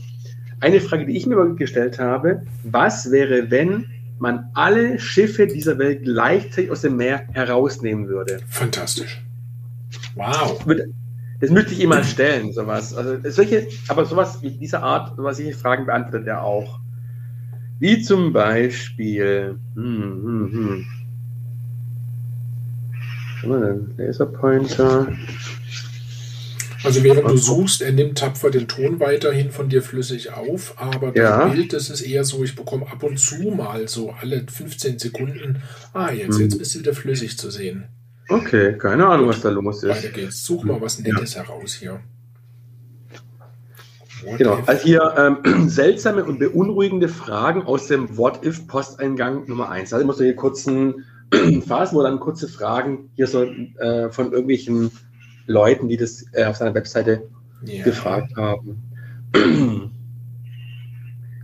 [0.63, 3.85] eine Frage, die ich mir gestellt habe, was wäre, wenn
[4.17, 8.39] man alle Schiffe dieser Welt gleichzeitig aus dem Meer herausnehmen würde?
[8.47, 9.21] Fantastisch.
[10.15, 10.63] Wow.
[11.41, 12.93] Das müsste ich ihm mal stellen, sowas.
[12.93, 16.79] Also solche, aber sowas dieser Art, sowas solche Fragen beantwortet er auch.
[17.79, 20.85] Wie zum Beispiel, hm, hm, hm.
[23.43, 23.97] Was?
[23.97, 25.07] Laserpointer.
[26.83, 31.11] Also während du suchst, er nimmt tapfer den Ton weiterhin von dir flüssig auf, aber
[31.11, 31.47] das ja.
[31.47, 35.61] Bild, das ist eher so, ich bekomme ab und zu mal so alle 15 Sekunden,
[35.93, 36.59] ah, jetzt, jetzt hm.
[36.59, 37.85] bist du wieder flüssig zu sehen.
[38.29, 39.89] Okay, keine Ahnung, was da los ist.
[39.89, 40.43] Weiter geht's.
[40.43, 41.43] Such mal was Nettes ja.
[41.43, 41.99] heraus hier.
[44.25, 44.69] What genau, if?
[44.69, 49.93] also hier ähm, seltsame und beunruhigende Fragen aus dem What-If-Posteingang Nummer 1.
[49.93, 51.05] Also immer so hier kurzen
[51.67, 54.91] Phasen, wo dann kurze Fragen hier so äh, von irgendwelchen
[55.45, 57.23] Leuten, die das äh, auf seiner Webseite
[57.65, 57.83] ja.
[57.83, 58.83] gefragt haben.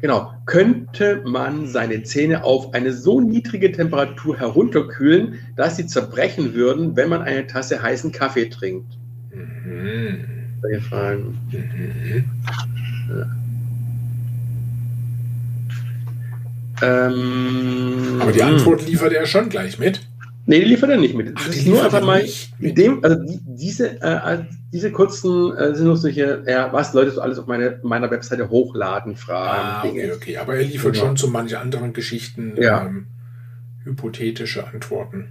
[0.01, 0.33] genau.
[0.45, 7.09] Könnte man seine Zähne auf eine so niedrige Temperatur herunterkühlen, dass sie zerbrechen würden, wenn
[7.09, 8.97] man eine Tasse heißen Kaffee trinkt?
[9.31, 10.25] Mhm.
[10.62, 11.38] Solche Fragen.
[11.51, 12.25] Mhm.
[13.09, 13.25] Ja.
[16.81, 20.09] Ähm, Aber die Antwort liefert er schon gleich mit.
[20.49, 21.31] Nee, die liefert er nicht mit.
[21.35, 25.85] Ach, die nur einfach mal mit dem, also die, diese, äh, diese kurzen äh, sind
[25.85, 29.62] nur solche, ja, was Leute so alles auf meine, meiner Webseite hochladen, Fragen.
[29.62, 30.38] Ah, okay, okay.
[30.38, 31.05] Aber er liefert genau.
[31.05, 32.88] schon zu manchen anderen Geschichten ja.
[32.88, 33.05] ähm,
[33.83, 35.27] hypothetische Antworten.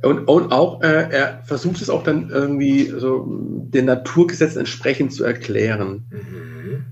[0.00, 5.22] Und, und auch, äh, er versucht es auch dann irgendwie so den Naturgesetzen entsprechend zu
[5.22, 6.04] erklären.
[6.08, 6.84] Mhm.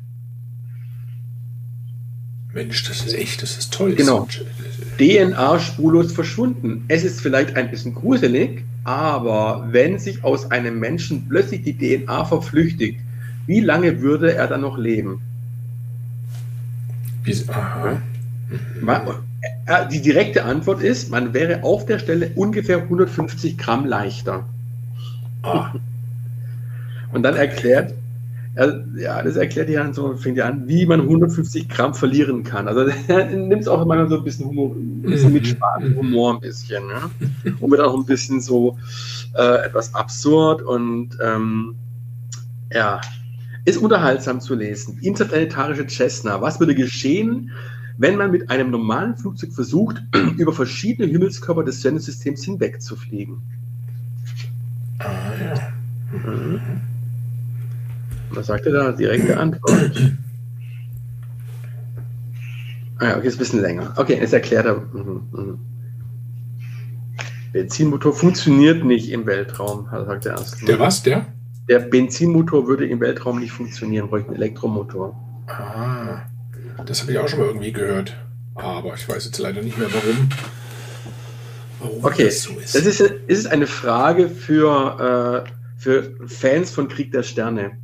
[2.52, 3.94] Mensch, das ist echt, das ist toll.
[3.94, 4.28] Genau.
[5.00, 6.84] DNA spurlos verschwunden.
[6.88, 12.26] Es ist vielleicht ein bisschen gruselig, aber wenn sich aus einem Menschen plötzlich die DNA
[12.26, 13.00] verflüchtigt,
[13.46, 15.22] wie lange würde er dann noch leben?
[17.24, 18.02] Wie, aha.
[19.66, 24.44] Äh, die direkte Antwort ist, man wäre auf der Stelle ungefähr 150 Gramm leichter.
[25.42, 25.72] Ah.
[27.12, 27.94] Und dann erklärt
[28.54, 32.66] ja, das erklärt ja dann so, fängt ja an, wie man 150 Gramm verlieren kann.
[32.66, 35.46] Also nimmt es auch manchmal so ein bisschen, Humor, ein bisschen mit mhm.
[35.46, 36.86] Spaß und Humor ein bisschen.
[36.86, 37.54] Ne?
[37.60, 38.76] Und wird auch ein bisschen so
[39.34, 41.76] äh, etwas absurd und ähm,
[42.72, 43.00] ja,
[43.64, 44.98] ist unterhaltsam zu lesen.
[45.00, 46.40] Interplanetarische Cessna.
[46.40, 47.52] Was würde geschehen,
[47.98, 50.02] wenn man mit einem normalen Flugzeug versucht,
[50.38, 53.42] über verschiedene Himmelskörper des Sonnensystems hinweg zu fliegen?
[54.98, 55.06] Ah,
[55.40, 55.72] ja.
[56.18, 56.60] Mhm.
[58.30, 58.92] Was sagt er da?
[58.92, 59.92] Direkte Antwort.
[62.98, 63.94] Ah ja, okay, ist ein bisschen länger.
[63.96, 64.76] Okay, jetzt erklärt er.
[64.76, 65.58] Mhm, mhm.
[67.52, 70.68] Benzinmotor funktioniert nicht im Weltraum, sagt er erst.
[70.68, 71.26] Der was, der?
[71.68, 75.16] Der Benzinmotor würde im Weltraum nicht funktionieren, bräuchte einen Elektromotor.
[75.48, 76.22] Ah.
[76.86, 78.16] Das habe ich auch schon mal irgendwie gehört.
[78.54, 80.28] Aber ich weiß jetzt leider nicht mehr warum.
[81.80, 82.74] warum okay, das, so ist.
[82.74, 87.78] das ist, ist eine Frage für, äh, für Fans von Krieg der Sterne.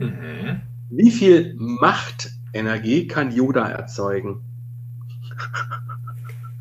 [0.00, 0.60] Mhm.
[0.90, 4.42] Wie viel Machtenergie kann Yoda erzeugen?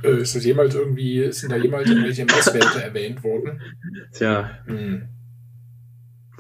[0.04, 3.60] Äh, ist das jemals irgendwie, sind da jemals irgendwelche Messwerte erwähnt worden?
[4.14, 4.52] Tja.
[4.66, 5.10] Hm.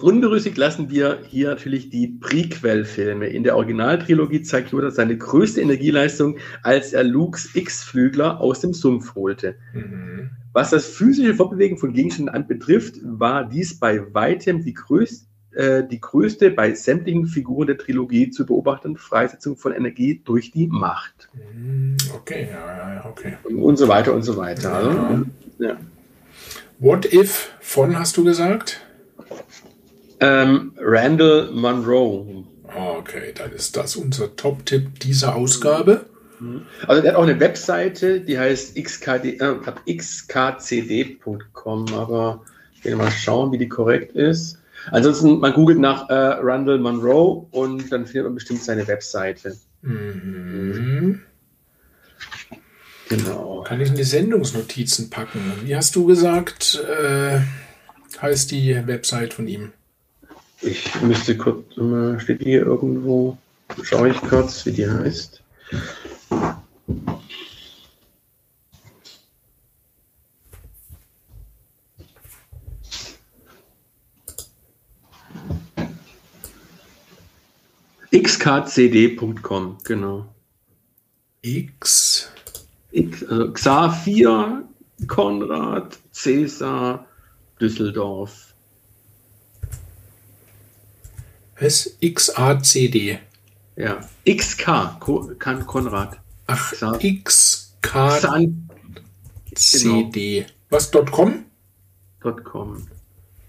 [0.01, 3.27] Unberüchtigt lassen wir hier natürlich die Prequel-Filme.
[3.27, 9.15] In der Originaltrilogie zeigt Yoda seine größte Energieleistung, als er Lukes X-Flügler aus dem Sumpf
[9.15, 9.55] holte.
[9.73, 10.29] Mhm.
[10.53, 15.99] Was das physische Fortbewegen von Gegenständen anbetrifft, war dies bei weitem die größte äh, die
[15.99, 21.29] größte bei sämtlichen Figuren der Trilogie zu beobachtende Freisetzung von Energie durch die Macht.
[21.33, 21.97] Mhm.
[22.15, 23.37] Okay, ja, ja, okay.
[23.43, 24.73] Und so weiter und so weiter.
[24.73, 25.25] Also,
[25.59, 25.77] ja.
[26.79, 28.81] What if von hast du gesagt?
[30.19, 32.43] Ähm, Randall Monroe.
[32.63, 36.05] Okay, dann ist das unser Top-Tipp dieser Ausgabe.
[36.87, 39.55] Also der hat auch eine Webseite, die heißt xkd, äh,
[39.97, 44.57] xkcd.com, aber ich will mal schauen, wie die korrekt ist.
[44.91, 49.55] Ansonsten, man googelt nach äh, Randall Monroe und dann findet man bestimmt seine Webseite.
[49.81, 51.21] Mhm.
[53.09, 53.63] Genau.
[53.67, 55.39] Kann ich in die Sendungsnotizen packen.
[55.63, 57.39] Wie hast du gesagt, äh,
[58.21, 59.71] heißt die Website von ihm?
[60.61, 61.65] Ich müsste kurz,
[62.21, 63.37] steht die hier irgendwo?
[63.83, 65.41] Schaue ich kurz, wie die heißt.
[78.39, 80.25] xkcd.com, genau.
[81.41, 82.31] X.
[82.91, 84.63] X also Xavier,
[85.07, 87.05] Konrad, Cäsar,
[87.59, 88.53] Düsseldorf.
[91.59, 91.97] Was?
[92.01, 93.19] XACD.
[93.75, 93.99] Ja.
[94.25, 94.99] XK,
[95.39, 96.17] kann Konrad.
[96.47, 98.51] Ach, XKCD.
[99.51, 100.49] Genau.
[100.69, 101.45] Was, .com?
[102.43, 102.87] .com.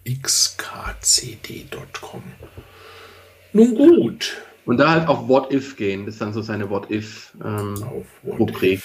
[0.05, 1.03] xkcd.com.
[3.53, 4.37] Nun gut.
[4.67, 6.07] Und da halt auf What If gehen.
[6.07, 7.83] Das ist dann so seine What If ähm,
[8.25, 8.83] Rubrik.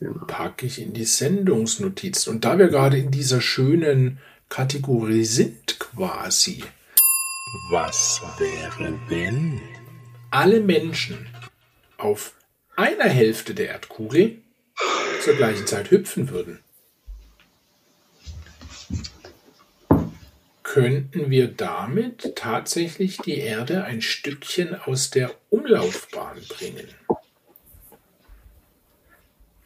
[0.00, 0.24] Genau.
[0.26, 2.32] Packe ich in die Sendungsnotizen.
[2.32, 6.64] Und da wir gerade in dieser schönen Kategorie sind quasi.
[7.70, 9.60] Was wäre, wenn
[10.30, 11.28] alle Menschen
[11.98, 12.34] auf
[12.76, 14.38] einer Hälfte der Erdkugel
[15.20, 16.58] zur gleichen Zeit hüpfen würden?
[20.72, 26.88] Könnten wir damit tatsächlich die Erde ein Stückchen aus der Umlaufbahn bringen.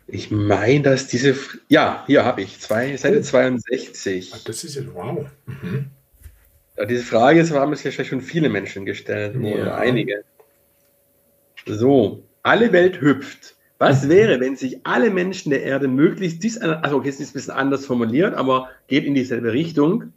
[0.09, 1.37] Ich meine, dass diese.
[1.69, 2.59] Ja, hier habe ich.
[2.59, 3.23] Zwei, Seite oh.
[3.23, 4.33] 62.
[4.35, 5.27] Ach, das ist ja wow.
[5.47, 5.91] Mhm.
[6.77, 9.37] Ja, diese Frage ist, haben es ja schon viele Menschen gestellt.
[9.41, 9.55] Ja.
[9.55, 10.25] Oder einige.
[11.67, 13.55] So, alle Welt hüpft.
[13.79, 14.09] Was mhm.
[14.09, 17.55] wäre, wenn sich alle Menschen der Erde möglichst dies, also okay, es ist ein bisschen
[17.55, 20.13] anders formuliert, aber geht in dieselbe Richtung,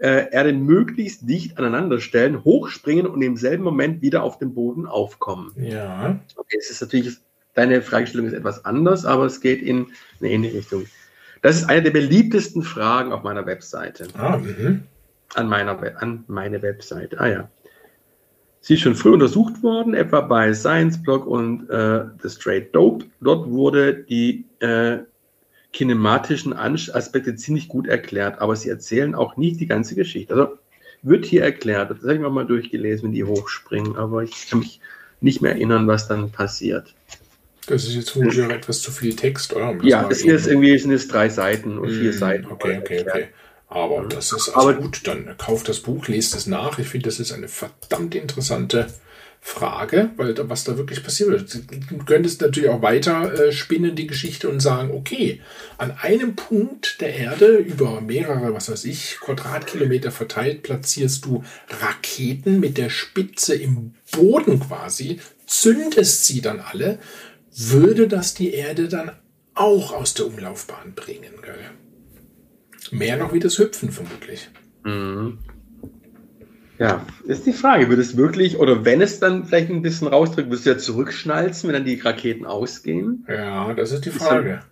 [0.00, 4.86] äh, Erde möglichst dicht aneinander stellen, hochspringen und im selben Moment wieder auf dem Boden
[4.86, 5.52] aufkommen.
[5.56, 6.18] Ja.
[6.36, 7.18] Okay, es ist natürlich,
[7.54, 9.88] deine Fragestellung ist etwas anders, aber es geht in
[10.20, 10.86] eine ähnliche Richtung.
[11.42, 14.08] Das ist eine der beliebtesten Fragen auf meiner Webseite.
[14.14, 14.84] Ah, mhm.
[15.34, 17.20] An, meiner, an meine Webseite.
[17.20, 17.50] Ah ja.
[18.62, 23.06] Sie ist schon früh untersucht worden, etwa bei Science Blog und äh, The Straight Dope.
[23.20, 24.98] Dort wurde die äh,
[25.72, 30.34] kinematischen Aspekte ziemlich gut erklärt, aber sie erzählen auch nicht die ganze Geschichte.
[30.34, 30.58] Also
[31.02, 34.80] wird hier erklärt, das habe ich mal durchgelesen, wenn die hochspringen, aber ich kann mich
[35.20, 36.94] nicht mehr erinnern, was dann passiert.
[37.66, 39.70] Das ist jetzt vermutlich auch etwas zu viel Text, oder?
[39.70, 42.46] Um ja, es sind jetzt irgendwie sind es drei Seiten und vier mm, Seiten.
[42.46, 43.28] Okay, okay, okay.
[43.68, 46.78] Aber das ist also aber gut, dann kauft das Buch, lest es nach.
[46.78, 48.88] Ich finde, das ist eine verdammt interessante
[49.42, 51.54] Frage, weil was da wirklich passiert.
[51.90, 55.40] Du könntest natürlich auch weiter äh, spinnen die Geschichte und sagen, okay,
[55.78, 61.42] an einem Punkt der Erde über mehrere, was weiß ich, Quadratkilometer verteilt platzierst du
[61.80, 66.98] Raketen mit der Spitze im Boden quasi, zündest sie dann alle,
[67.50, 69.10] würde das die Erde dann
[69.54, 71.32] auch aus der Umlaufbahn bringen.
[71.42, 71.70] Gell?
[72.90, 74.48] Mehr noch wie das Hüpfen vermutlich.
[74.84, 75.38] Mhm.
[76.80, 80.50] Ja, ist die Frage, wird es wirklich, oder wenn es dann vielleicht ein bisschen rausdrückt,
[80.50, 83.26] wirst du ja zurückschnalzen, wenn dann die Raketen ausgehen?
[83.28, 84.62] Ja, das ist die Frage.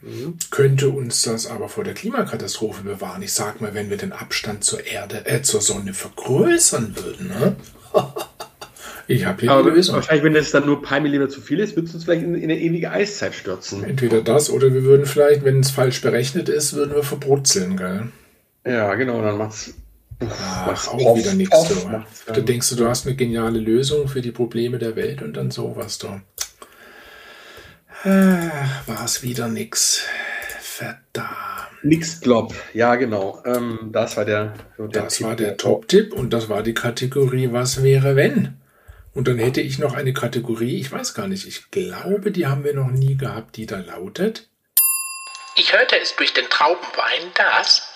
[0.00, 0.38] Mhm.
[0.50, 3.20] Könnte uns das aber vor der Klimakatastrophe bewahren?
[3.20, 7.56] Ich sag mal, wenn wir den Abstand zur Erde, äh, zur Sonne vergrößern würden, ne?
[9.06, 9.76] ich habe hier aber.
[9.76, 12.22] Wahrscheinlich, wenn das dann nur ein paar Millimeter zu viel ist, würdest du uns vielleicht
[12.22, 13.84] in, in eine ewige Eiszeit stürzen.
[13.84, 18.04] Entweder das oder wir würden vielleicht, wenn es falsch berechnet ist, würden wir verbrutzeln, gell?
[18.64, 19.74] Ja, genau, dann macht's
[20.20, 21.86] Ach, auch wieder nichts.
[22.26, 25.50] Da denkst du, du hast eine geniale Lösung für die Probleme der Welt und dann
[25.50, 26.20] sowas da.
[28.04, 30.02] War es wieder nix.
[30.60, 31.36] Verdammt.
[31.82, 33.42] Nix Glob, ja genau.
[33.46, 36.74] Ähm, das war der, so der Das Tipp war der Top-Tipp und das war die
[36.74, 38.60] Kategorie Was wäre wenn?
[39.12, 42.64] Und dann hätte ich noch eine Kategorie, ich weiß gar nicht, ich glaube, die haben
[42.64, 44.48] wir noch nie gehabt, die da lautet.
[45.56, 47.89] Ich hörte es durch den Traubenwein, dass.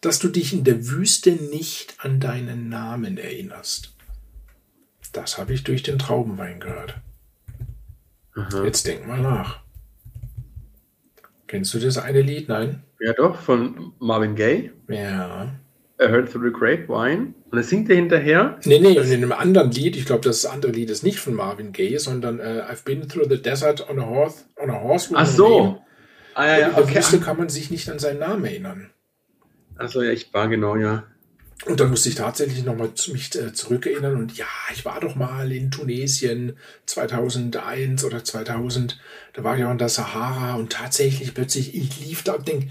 [0.00, 3.94] Dass du dich in der Wüste nicht an deinen Namen erinnerst.
[5.12, 6.94] Das habe ich durch den Traubenwein gehört.
[8.34, 8.64] Aha.
[8.64, 9.60] Jetzt denk mal nach.
[11.46, 12.48] Kennst du das eine Lied?
[12.48, 12.84] Nein?
[13.00, 14.70] Ja, doch, von Marvin Gaye.
[14.88, 15.52] Ja.
[16.00, 17.34] I heard through the grapevine.
[17.50, 18.58] Und dann singt er hinterher.
[18.64, 21.72] Nee, nee, in einem anderen Lied, ich glaube, das andere Lied ist nicht von Marvin
[21.72, 25.26] Gaye, sondern uh, I've been through the desert on a horse, on a horse Ach
[25.26, 25.82] so.
[26.34, 26.96] Ah, ja, ja, okay.
[26.96, 28.90] Wüste kann man sich nicht an seinen Namen erinnern.
[29.80, 31.04] Achso, ja, ich war genau, ja.
[31.66, 35.14] Und dann musste ich tatsächlich nochmal zu mich äh, zurückerinnern und ja, ich war doch
[35.14, 38.98] mal in Tunesien 2001 oder 2000,
[39.34, 42.70] da war ich auch in der Sahara und tatsächlich plötzlich, ich lief da und denk,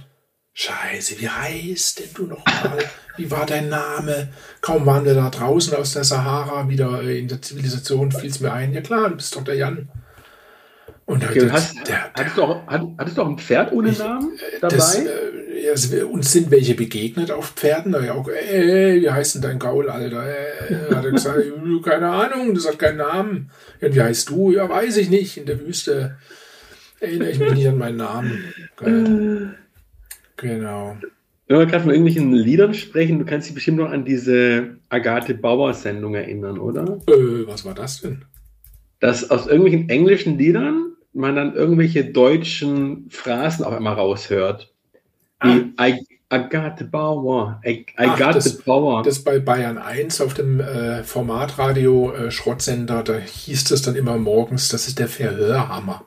[0.54, 2.80] Scheiße, wie heißt denn du noch mal?
[3.16, 4.30] Wie war dein Name?
[4.62, 8.40] Kaum waren wir da draußen aus der Sahara wieder äh, in der Zivilisation, fiel es
[8.40, 8.74] mir ein.
[8.74, 9.88] Ja klar, du bist doch der Jan.
[11.06, 14.00] Und okay, der, hast, der, hattest, du auch, hattest du auch ein Pferd ohne ich,
[14.00, 14.76] Namen äh, dabei?
[14.76, 15.29] Das, äh,
[15.72, 17.92] also, uns sind welche begegnet auf Pferden.
[17.92, 20.26] Da ja auch, ey, wie heißt denn dein Gaul, Alter?
[20.28, 21.44] Äh, hat er gesagt,
[21.84, 23.52] keine Ahnung, das hat keinen Namen.
[23.82, 24.52] Ja, wie heißt du?
[24.52, 25.38] Ja, weiß ich nicht.
[25.38, 26.18] In der Wüste
[27.00, 28.44] erinnere ich mich nicht an meinen Namen.
[28.76, 29.56] Geil.
[30.38, 30.98] Genau.
[31.48, 35.34] Wenn wir gerade von irgendwelchen Liedern sprechen, du kannst dich bestimmt noch an diese Agathe
[35.34, 37.00] Bauer-Sendung erinnern, oder?
[37.08, 38.24] Äh, was war das denn?
[39.00, 44.74] Dass aus irgendwelchen englischen Liedern man dann irgendwelche deutschen Phrasen auch immer raushört.
[45.42, 45.88] Wie ah.
[45.88, 49.02] I, Agathe Bauer, I, I Ach, got das, the Power.
[49.02, 54.18] Das bei Bayern 1 auf dem äh, Formatradio äh, Schrottsender, da hieß das dann immer
[54.18, 56.06] morgens, das ist der Verhörhammer.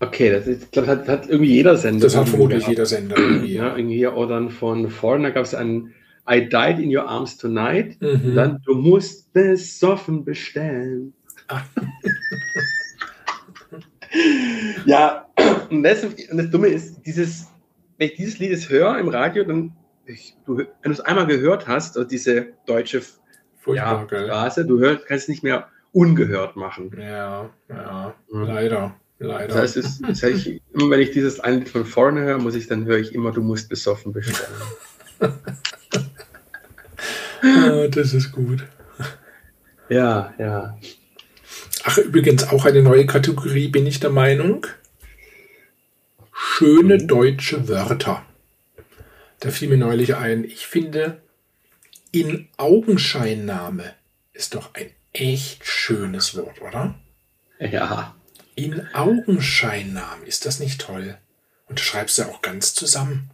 [0.00, 2.04] Okay, das ist, das hat, hat irgendwie jeder Sender.
[2.04, 2.70] Das hat vermutlich gehabt.
[2.70, 3.16] jeder Sender.
[3.16, 5.94] Irgendwie, ja, irgendwie oder dann von Foreigner gab es einen
[6.28, 7.96] I Died in Your Arms Tonight.
[8.02, 8.34] Mhm.
[8.34, 11.14] Dann, du musst besoffen bestellen.
[11.48, 11.62] Ah.
[14.84, 15.26] ja,
[15.70, 17.46] und das, und das Dumme ist, dieses,
[17.98, 19.72] wenn ich dieses Lied höre im Radio, dann,
[20.04, 23.02] ich, du, wenn du es einmal gehört hast, also diese deutsche
[23.66, 26.94] ja, Phrase, du hörst, kannst es nicht mehr ungehört machen.
[26.98, 28.42] Ja, ja, mhm.
[28.42, 28.94] leider.
[29.18, 29.48] Leider.
[29.48, 32.38] Das heißt, es, das heißt ich, immer wenn ich dieses ein Lied von vorne höre,
[32.38, 34.50] muss ich dann höre ich immer, du musst besoffen bestellen.
[37.42, 38.66] ah, das ist gut.
[39.88, 40.76] Ja, ja.
[41.84, 44.66] Ach, übrigens auch eine neue Kategorie, bin ich der Meinung.
[46.58, 48.24] Schöne deutsche Wörter.
[49.40, 51.20] Da fiel mir neulich ein, ich finde,
[52.12, 53.92] in Augenscheinnahme
[54.32, 56.94] ist doch ein echt schönes Wort, oder?
[57.60, 58.16] Ja.
[58.54, 61.18] In Augenscheinnamen, ist das nicht toll?
[61.68, 63.28] Und du schreibst ja auch ganz zusammen.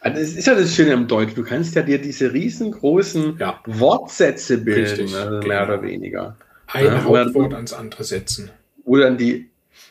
[0.00, 1.34] Also das ist ja das Schöne im Deutsch.
[1.34, 3.60] Du kannst ja dir diese riesengroßen ja.
[3.64, 5.74] Wortsätze bilden, Richtig, also mehr genau.
[5.74, 6.36] oder weniger.
[6.66, 8.50] Ein ja, Hauptwort ans andere setzen.
[8.84, 9.49] Wo dann die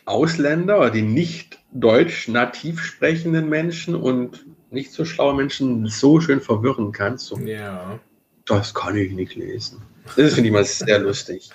[0.10, 6.41] Ausländer oder die nicht deutsch nativ sprechenden Menschen und nicht so schlaue Menschen so schön
[6.41, 7.28] verwirren kannst.
[7.28, 8.00] So, ja.
[8.45, 9.82] Das kann ich nicht lesen.
[10.15, 11.50] Das finde ich mal sehr lustig.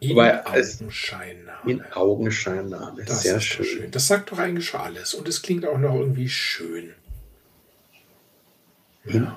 [0.00, 1.70] In Wobei, Augenscheinnahme.
[1.70, 3.02] In Augenscheinnahme.
[3.04, 3.64] Das Sehr schön.
[3.64, 3.90] schön.
[3.90, 5.14] Das sagt doch eigentlich schon alles.
[5.14, 6.92] Und es klingt auch noch irgendwie schön.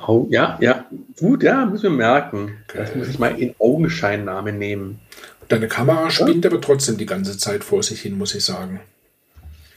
[0.02, 0.86] Au ja, ja,
[1.20, 2.58] gut, ja, müssen wir merken.
[2.68, 2.78] Okay.
[2.80, 5.00] Das muss ich mal in Augenscheinnahme nehmen.
[5.50, 6.52] Deine Kamera spinnt ja.
[6.52, 8.80] aber trotzdem die ganze Zeit vor sich hin, muss ich sagen.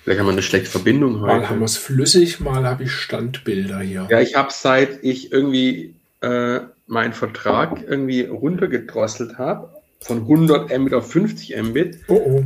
[0.05, 1.27] Vielleicht haben wir eine schlechte Verbindung heute.
[1.27, 4.07] Mal haben wir es flüssig, mal habe ich Standbilder hier.
[4.11, 10.95] Ja, ich habe seit ich irgendwie äh, meinen Vertrag irgendwie runtergedrosselt habe, von 100 Mbit
[10.95, 12.45] auf 50 Mbit oh oh.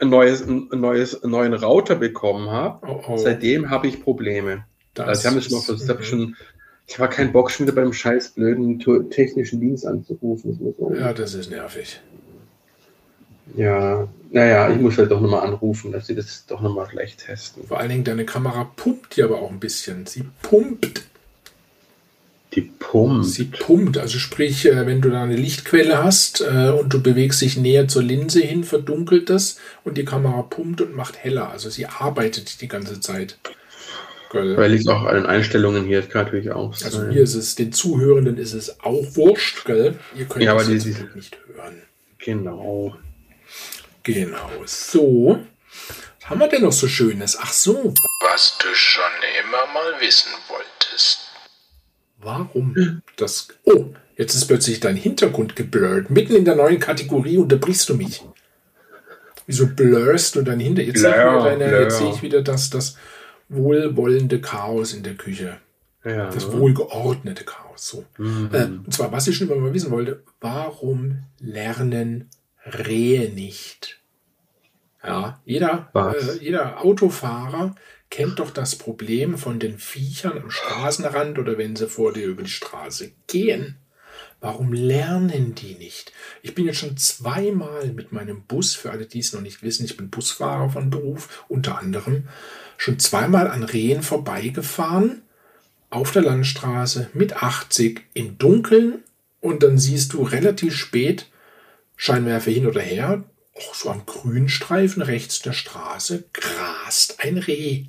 [0.00, 2.86] Ein, neues, ein, neues, einen neuen Router bekommen habe.
[2.86, 3.16] Oh oh.
[3.18, 4.64] Seitdem habe ich Probleme.
[4.94, 6.36] Das also ich habe schon mal versucht, schon,
[6.86, 10.74] ich habe keinen Bock, schon wieder beim scheiß blöden technischen Dienst anzurufen.
[10.78, 12.00] Das ja, das ist nervig.
[13.56, 17.66] Ja, naja, ich muss halt doch nochmal anrufen, dass sie das doch nochmal gleich testen.
[17.66, 20.06] Vor allen Dingen, deine Kamera pumpt ja aber auch ein bisschen.
[20.06, 21.04] Sie pumpt.
[22.54, 23.26] Die pumpt.
[23.26, 23.98] Sie pumpt.
[23.98, 27.88] Also sprich, äh, wenn du da eine Lichtquelle hast äh, und du bewegst dich näher
[27.88, 31.50] zur Linse hin, verdunkelt das und die Kamera pumpt und macht heller.
[31.50, 33.38] Also sie arbeitet die ganze Zeit.
[34.30, 34.56] Geil.
[34.56, 36.86] Weil liegt auch an den Einstellungen hier, das kann natürlich auch sein.
[36.86, 39.96] Also mir ist es, den Zuhörenden ist es auch wurscht, gell?
[40.16, 41.82] Ihr könnt ja, das die, die, nicht hören.
[42.18, 42.96] Genau.
[44.04, 44.50] Genau.
[44.66, 45.40] So.
[46.20, 47.36] Was haben wir denn noch so Schönes?
[47.38, 47.92] Ach so.
[48.22, 49.02] Was du schon
[49.44, 51.20] immer mal wissen wolltest.
[52.18, 53.48] warum das.
[53.64, 53.86] Oh,
[54.16, 56.10] jetzt ist plötzlich dein Hintergrund geblurrt.
[56.10, 58.22] Mitten in der neuen Kategorie unterbrichst du mich.
[59.46, 60.96] Wieso blurrst du dein Hintergrund?
[60.96, 62.96] Jetzt, jetzt sehe ich wieder das, das
[63.50, 65.58] wohlwollende Chaos in der Küche.
[66.04, 66.30] Ja.
[66.30, 67.88] Das wohlgeordnete Chaos.
[67.88, 68.04] So.
[68.18, 68.50] Mhm.
[68.52, 72.30] Äh, und zwar, was ich schon immer mal wissen wollte, warum lernen
[72.66, 74.00] Rehe nicht?
[75.02, 77.74] Ja, jeder, äh, jeder Autofahrer
[78.10, 82.42] kennt doch das Problem von den Viechern am Straßenrand oder wenn sie vor dir über
[82.42, 83.76] die Straße gehen.
[84.40, 86.12] Warum lernen die nicht?
[86.42, 89.84] Ich bin jetzt schon zweimal mit meinem Bus, für alle, die es noch nicht wissen,
[89.84, 92.28] ich bin Busfahrer von Beruf, unter anderem,
[92.76, 95.22] schon zweimal an Rehen vorbeigefahren,
[95.90, 99.02] auf der Landstraße mit 80 im Dunkeln
[99.40, 101.30] und dann siehst du relativ spät,
[101.96, 107.84] Scheinwerfer hin oder her, auch so am Grünstreifen rechts der Straße, grast ein Reh.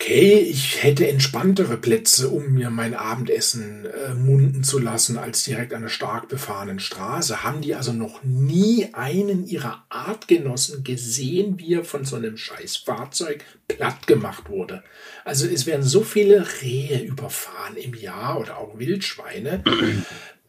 [0.00, 5.72] Okay, ich hätte entspanntere Plätze, um mir mein Abendessen äh, munden zu lassen, als direkt
[5.72, 7.42] an einer stark befahrenen Straße.
[7.42, 12.76] Haben die also noch nie einen ihrer Artgenossen gesehen, wie er von so einem scheiß
[12.76, 14.84] Fahrzeug platt gemacht wurde?
[15.24, 19.64] Also es werden so viele Rehe überfahren im Jahr oder auch Wildschweine.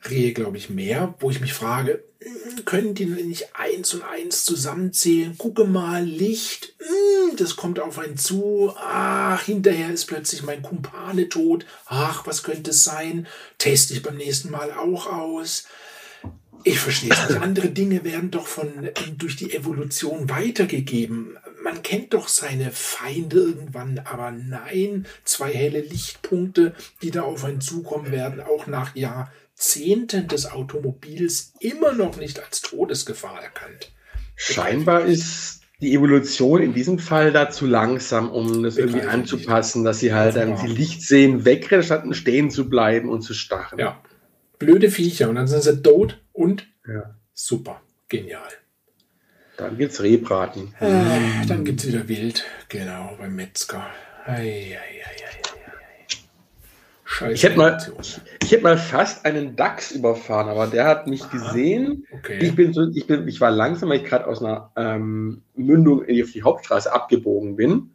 [0.07, 4.45] Rehe, glaube ich, mehr, wo ich mich frage, hm, können die nicht eins und eins
[4.45, 5.37] zusammenzählen?
[5.37, 8.73] Gucke mal, Licht, hm, das kommt auf einen zu.
[8.77, 11.65] Ach, hinterher ist plötzlich mein Kumpane tot.
[11.85, 13.27] Ach, was könnte es sein?
[13.57, 15.65] Teste ich beim nächsten Mal auch aus.
[16.63, 17.41] Ich verstehe es nicht.
[17.41, 21.37] Andere Dinge werden doch von äh, durch die Evolution weitergegeben.
[21.63, 27.61] Man kennt doch seine Feinde irgendwann, aber nein, zwei helle Lichtpunkte, die da auf einen
[27.61, 28.95] zukommen werden, auch nach
[29.59, 33.91] Jahrzehnten des Automobils immer noch nicht als Todesgefahr erkannt.
[34.37, 39.99] Scheinbar ist die Evolution in diesem Fall da zu langsam, um das irgendwie anzupassen, dass
[39.99, 43.79] sie halt dann die Licht sehen, wegrennen, statt stehen zu bleiben und zu starren.
[43.79, 44.01] Ja,
[44.59, 47.15] blöde Viecher und dann sind sie tot und Ja.
[47.33, 48.47] super, genial.
[49.57, 50.73] Dann gibt's Rehbraten.
[50.79, 53.85] Äh, dann gibt's wieder Wild, genau, beim Metzger.
[54.25, 55.19] Ei, ei, ei.
[57.11, 57.33] Scheiße.
[57.33, 57.77] Ich hätte mal,
[58.43, 62.05] ich hätte mal fast einen Dachs überfahren, aber der hat mich gesehen.
[62.11, 62.37] Okay.
[62.39, 66.03] Ich bin so, ich bin, ich war langsam, weil ich gerade aus einer ähm, Mündung
[66.03, 67.89] in die, auf die Hauptstraße abgebogen bin.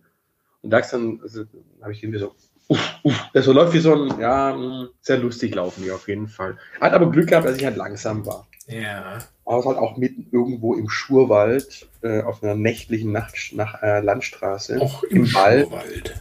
[0.62, 1.44] Und Dachs dann, also,
[1.81, 2.35] habe ich irgendwie so,
[2.66, 6.09] uff, uff, der so läuft wie so ein, ja, mh, sehr lustig laufen die auf
[6.09, 6.59] jeden Fall.
[6.81, 8.48] Hat aber Glück gehabt, dass ich halt langsam war.
[8.66, 9.18] Ja.
[9.44, 14.00] Aber es halt auch mitten irgendwo im Schurwald, äh, auf einer nächtlichen Nacht, nach, äh,
[14.00, 14.81] Landstraße.
[14.81, 15.70] Auch im, Im Wald.
[15.70, 16.14] Wald.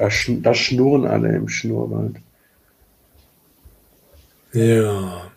[0.00, 2.16] Da, schn da schnurren alle im Schnurwald.
[4.54, 5.30] Ja.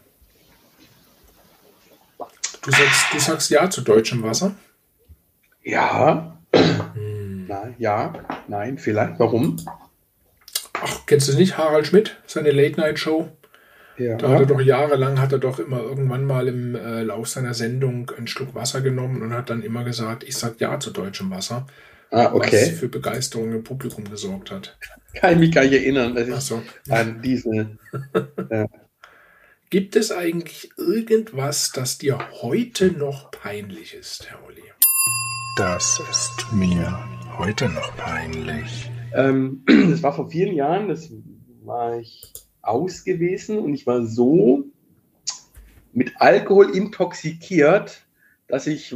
[2.61, 4.55] Du sagst, du sagst ja zu deutschem Wasser?
[5.63, 6.37] Ja,
[6.93, 7.45] Hm.
[7.49, 8.13] na, ja,
[8.47, 9.19] nein, vielleicht.
[9.19, 9.57] Warum?
[10.71, 13.27] Ach, kennst du nicht Harald Schmidt, seine Late-Night-Show?
[13.97, 14.15] Ja.
[14.15, 17.53] Da hat er doch jahrelang, hat er doch immer irgendwann mal im äh, Lauf seiner
[17.53, 21.29] Sendung einen Schluck Wasser genommen und hat dann immer gesagt, ich sag ja zu deutschem
[21.31, 21.67] Wasser.
[22.13, 22.65] Ah, Was okay.
[22.71, 24.77] für Begeisterung im Publikum gesorgt hat.
[25.15, 26.61] Kann ich mich gar nicht erinnern, dass ich so.
[26.89, 27.77] an diese.
[29.69, 34.61] Gibt es eigentlich irgendwas, das dir heute noch peinlich ist, Herr Olli?
[35.57, 37.03] Das ist mir
[37.37, 38.91] heute noch peinlich.
[39.15, 41.09] Ähm, das war vor vielen Jahren, das
[41.63, 44.65] war ich aus gewesen und ich war so
[45.91, 48.05] mit Alkohol intoxikiert,
[48.47, 48.95] dass ich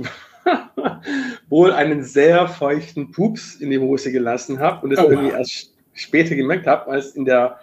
[1.49, 5.11] wohl einen sehr feuchten Pups in die Hose gelassen habe und es Aua.
[5.11, 7.59] irgendwie erst später gemerkt habe, als in der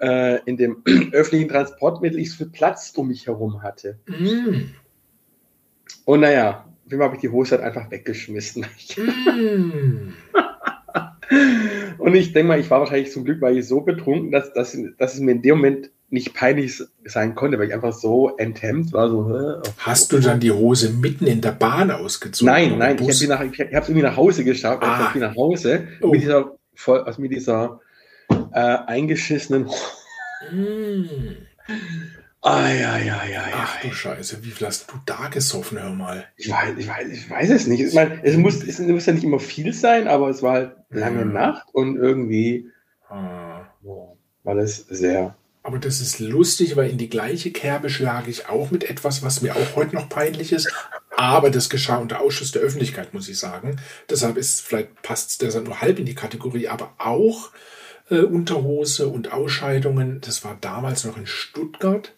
[0.00, 3.98] äh, in dem öffentlichen Transportmittel ich so viel Platz um mich herum hatte.
[4.06, 4.72] Mm.
[6.04, 8.66] Und naja, auf jeden Fall habe ich die Hose halt einfach weggeschmissen.
[8.96, 10.12] Mm.
[11.98, 14.78] Und ich denke mal, ich war wahrscheinlich zum Glück, weil ich so betrunken, dass, dass,
[14.98, 18.92] dass es mir in dem Moment nicht peinlich sein konnte, weil ich einfach so enthemmt
[18.92, 19.08] war.
[19.10, 22.52] So, hä, Hast du dann die Hose mitten in der Bahn ausgezogen?
[22.52, 23.18] Nein, nein, ich habe Bus?
[23.18, 24.94] sie nach, ich habe es irgendwie nach Hause geschafft, Ah.
[25.00, 26.08] ich hab sie nach Hause Oh.
[26.12, 27.80] mit dieser voll, also mit dieser
[28.52, 29.68] äh, eingeschissenen.
[30.52, 31.04] Mm.
[32.42, 33.90] Ai, ai, ai, ai, Ach du.
[33.90, 36.24] Scheiße, wie viel hast du da gesoffen, hör mal?
[36.36, 37.80] Ich weiß, ich weiß, ich weiß es nicht.
[37.80, 40.76] Ich meine, es muss, es muss ja nicht immer viel sein, aber es war halt
[40.90, 41.32] lange Mhm.
[41.32, 42.70] Nacht und irgendwie
[43.08, 43.62] Ah.
[44.44, 45.34] war das sehr.
[45.66, 49.42] Aber das ist lustig, weil in die gleiche Kerbe schlage ich auch mit etwas, was
[49.42, 50.72] mir auch heute noch peinlich ist.
[51.16, 53.80] Aber das geschah unter Ausschuss der Öffentlichkeit, muss ich sagen.
[54.08, 57.50] Deshalb ist, vielleicht passt der nur halb in die Kategorie, aber auch
[58.10, 60.20] äh, Unterhose und Ausscheidungen.
[60.20, 62.12] Das war damals noch in Stuttgart.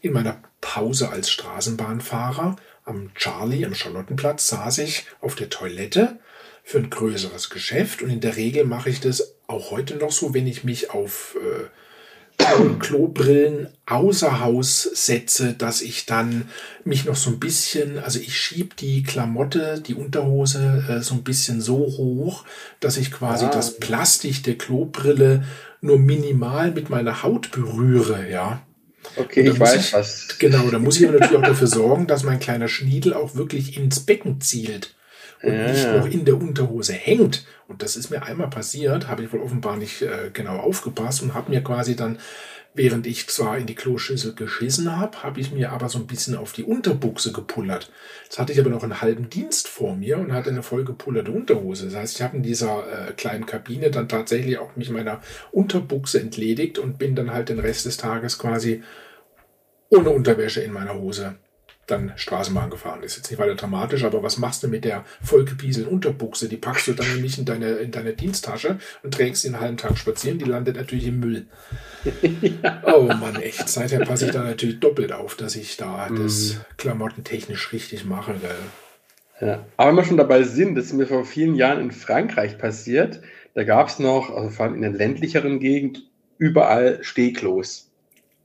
[0.00, 6.18] In meiner Pause als Straßenbahnfahrer am Charlie, am Charlottenplatz, saß ich auf der Toilette
[6.64, 10.34] für ein größeres Geschäft und in der Regel mache ich das auch heute noch so,
[10.34, 11.68] wenn ich mich auf äh,
[12.80, 16.48] Klobrillen außer Haus setze, dass ich dann
[16.84, 21.22] mich noch so ein bisschen, also ich schieb die Klamotte, die Unterhose äh, so ein
[21.22, 22.44] bisschen so hoch,
[22.80, 23.50] dass ich quasi Ah.
[23.50, 25.44] das Plastik der Klobrille
[25.80, 28.62] nur minimal mit meiner Haut berühre, ja.
[29.16, 30.28] Okay, ich weiß ich- was.
[30.38, 33.76] Genau, da muss ich aber natürlich auch dafür sorgen, dass mein kleiner Schniedel auch wirklich
[33.76, 34.94] ins Becken zielt
[35.42, 35.66] und Ja.
[35.70, 37.44] nicht noch in der Unterhose hängt.
[37.68, 41.34] Und das ist mir einmal passiert, habe ich wohl offenbar nicht äh, genau aufgepasst und
[41.34, 42.18] habe mir quasi dann,
[42.74, 46.36] während ich zwar in die Kloschüssel geschissen habe, habe ich mir aber so ein bisschen
[46.36, 47.90] auf die Unterbuchse gepullert.
[48.24, 51.30] Jetzt hatte ich aber noch einen halben Dienst vor mir und hatte eine voll gepullerte
[51.32, 51.86] Unterhose.
[51.86, 55.20] Das heißt, ich habe in dieser äh, kleinen Kabine dann tatsächlich auch mich meiner
[55.52, 58.82] Unterbuchse entledigt und bin dann halt den Rest des Tages quasi
[59.88, 61.36] ohne Unterwäsche in meiner Hose
[61.90, 63.02] dann Straßenbahn gefahren.
[63.02, 66.48] Ist jetzt nicht weiter dramatisch, aber was machst du mit der vollgepieselten Unterbuchse?
[66.48, 69.76] Die packst du dann nämlich in deine, in deine Diensttasche und trägst sie einen halben
[69.76, 70.38] Tag spazieren.
[70.38, 71.46] Die landet natürlich im Müll.
[72.84, 73.68] Oh Mann, echt.
[73.68, 78.34] Seither passe ich da natürlich doppelt auf, dass ich da das klamottentechnisch richtig mache.
[78.40, 79.48] Gell?
[79.48, 79.66] Ja.
[79.76, 83.20] Aber wenn wir schon dabei sind, das ist mir vor vielen Jahren in Frankreich passiert.
[83.54, 86.06] Da gab es noch, also vor allem in der ländlicheren Gegend,
[86.38, 87.89] überall Stehklos.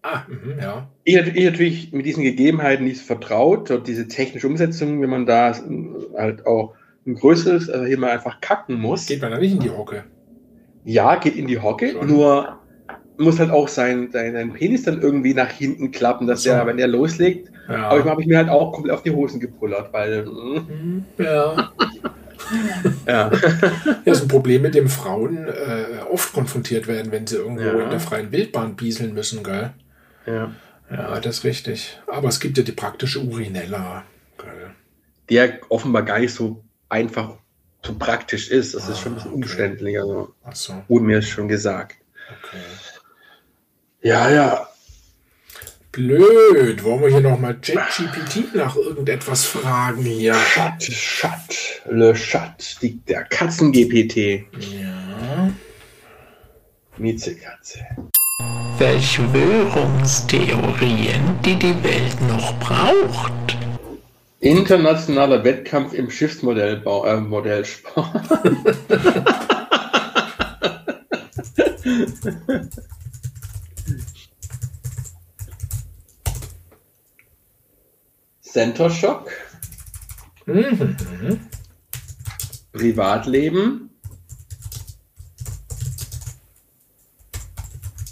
[0.07, 0.87] Ah, mhm, ja.
[1.03, 5.25] Ich, ich natürlich mit diesen Gegebenheiten nicht so vertraut, dort diese technische Umsetzung, wenn man
[5.25, 5.55] da
[6.15, 6.75] halt auch
[7.07, 9.07] ein größeres, also hier mal einfach kacken muss.
[9.07, 10.03] Geht man da nicht in die Hocke?
[10.83, 12.07] Ja, geht in die Hocke, Schon.
[12.07, 12.59] nur
[13.17, 16.51] muss halt auch sein, sein, sein Penis dann irgendwie nach hinten klappen, dass so.
[16.51, 17.87] der, wenn der loslegt, Ja.
[17.89, 21.05] aber ich habe ich mir halt auch komplett auf die Hosen gepullert, weil, mm, Mhm,
[21.17, 21.71] ja.
[23.07, 23.31] ja.
[24.05, 27.83] Ja, ist ein Problem, mit dem Frauen äh, oft konfrontiert werden, wenn sie irgendwo Ja.
[27.85, 29.71] in der freien Wildbahn bieseln müssen, gell?
[30.25, 30.51] Ja.
[30.91, 31.99] Ja, das ist richtig.
[32.07, 34.03] Aber es gibt ja die praktische Urinella.
[35.29, 37.37] Der offenbar gar nicht so einfach,
[37.83, 38.75] so praktisch ist.
[38.75, 39.43] Das ist schon ein bisschen Ah, okay.
[39.43, 41.95] umständlich, also Ach so, wurde mir schon gesagt.
[42.29, 42.57] okay.
[44.01, 44.69] Ja, ja.
[45.91, 46.83] Blöd.
[46.83, 50.35] Wollen wir hier nochmal ChatGPT nach irgendetwas fragen hier?
[50.35, 54.45] Schat, Schat, Le Chat, die, der Katzen-GPT.
[54.59, 55.49] Ja.
[56.97, 57.79] Miezekatze.
[58.77, 63.57] Verschwörungstheorien, die die Welt noch braucht.
[64.41, 68.11] Internationaler Wettkampf im Schiffsmodellbau, äh, Modellsport.
[78.41, 79.31] Center Shock,
[80.45, 80.95] Mhm.
[81.21, 81.39] mhm.
[82.71, 83.89] Privatleben.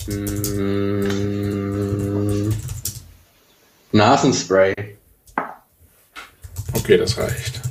[0.08, 1.74] Mm,
[3.93, 4.74] Nasenspray.
[6.74, 7.62] Okay, das reicht.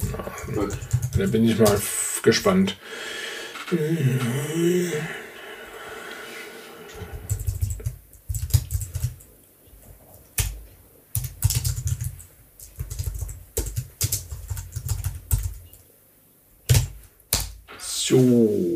[0.54, 0.78] Gut.
[1.18, 1.80] Da bin ich mal
[2.22, 2.76] gespannt.
[17.78, 18.71] So.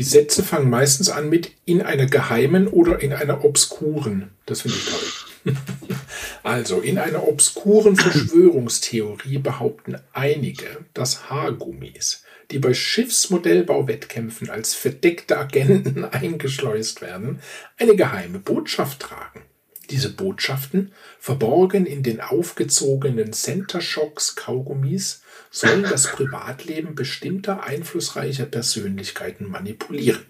[0.00, 4.30] Die Sätze fangen meistens an mit in einer geheimen oder in einer obskuren.
[4.46, 5.54] Das finde ich toll.
[6.42, 16.04] Also, in einer obskuren Verschwörungstheorie behaupten einige, dass Haargummis, die bei Schiffsmodellbauwettkämpfen als verdeckte Agenten
[16.10, 17.40] eingeschleust werden,
[17.76, 19.42] eine geheime Botschaft tragen.
[19.90, 25.20] Diese Botschaften, verborgen in den aufgezogenen Center Shocks Kaugummis,
[25.50, 30.24] sollen das Privatleben bestimmter einflussreicher Persönlichkeiten manipulieren.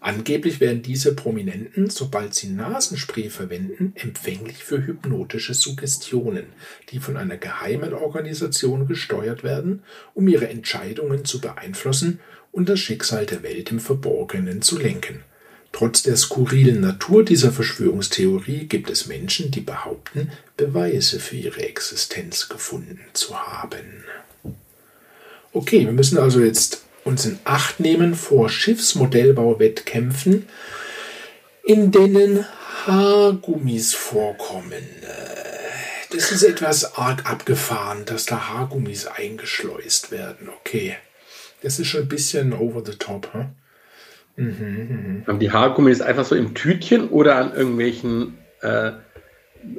[0.00, 6.46] Angeblich werden diese Prominenten, sobald sie Nasenspray verwenden, empfänglich für hypnotische Suggestionen,
[6.90, 9.82] die von einer geheimen Organisation gesteuert werden,
[10.14, 12.20] um ihre Entscheidungen zu beeinflussen
[12.52, 15.24] und das Schicksal der Welt im Verborgenen zu lenken.
[15.72, 22.48] Trotz der skurrilen Natur dieser Verschwörungstheorie gibt es Menschen, die behaupten, Beweise für ihre Existenz
[22.48, 24.04] gefunden zu haben.
[25.56, 30.46] Okay, wir müssen also jetzt uns in Acht nehmen vor Schiffsmodellbauwettkämpfen,
[31.64, 32.44] in denen
[32.84, 34.84] Haargummis vorkommen.
[36.12, 40.50] Das ist etwas arg abgefahren, dass da Haargummis eingeschleust werden.
[40.60, 40.96] Okay.
[41.62, 43.32] Das ist schon ein bisschen over the top.
[44.34, 45.24] Hm?
[45.26, 48.92] Haben die Haargummis einfach so im Tütchen oder an irgendwelchen äh,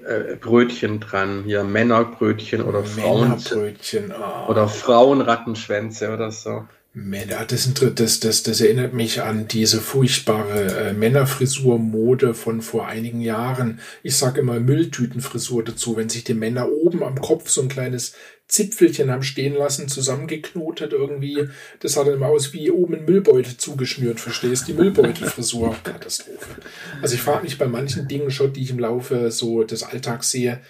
[0.05, 1.43] äh, Brötchen dran?
[1.45, 4.11] Hier Männerbrötchen oder Frauen Männerbrötchen.
[4.11, 4.47] ah.
[4.47, 6.67] oder Frauenrattenschwänze oder so.
[6.97, 13.21] Männer, das, das, das, das erinnert mich an diese furchtbare äh, Männerfrisur-Mode von vor einigen
[13.21, 13.79] Jahren.
[14.01, 18.13] Ich sage immer Mülltütenfrisur dazu, wenn sich die Männer oben am Kopf so ein kleines
[18.47, 21.47] Zipfelchen haben stehen lassen, zusammengeknotet irgendwie.
[21.81, 24.67] Das sah dann immer aus wie oben ein Müllbeutel zugeschnürt, verstehst?
[24.67, 25.75] Die Müllbeutelfrisur.
[25.83, 26.55] Katastrophe.
[27.03, 30.31] Also ich frage mich bei manchen Dingen schon, die ich im Laufe so des Alltags
[30.31, 30.61] sehe,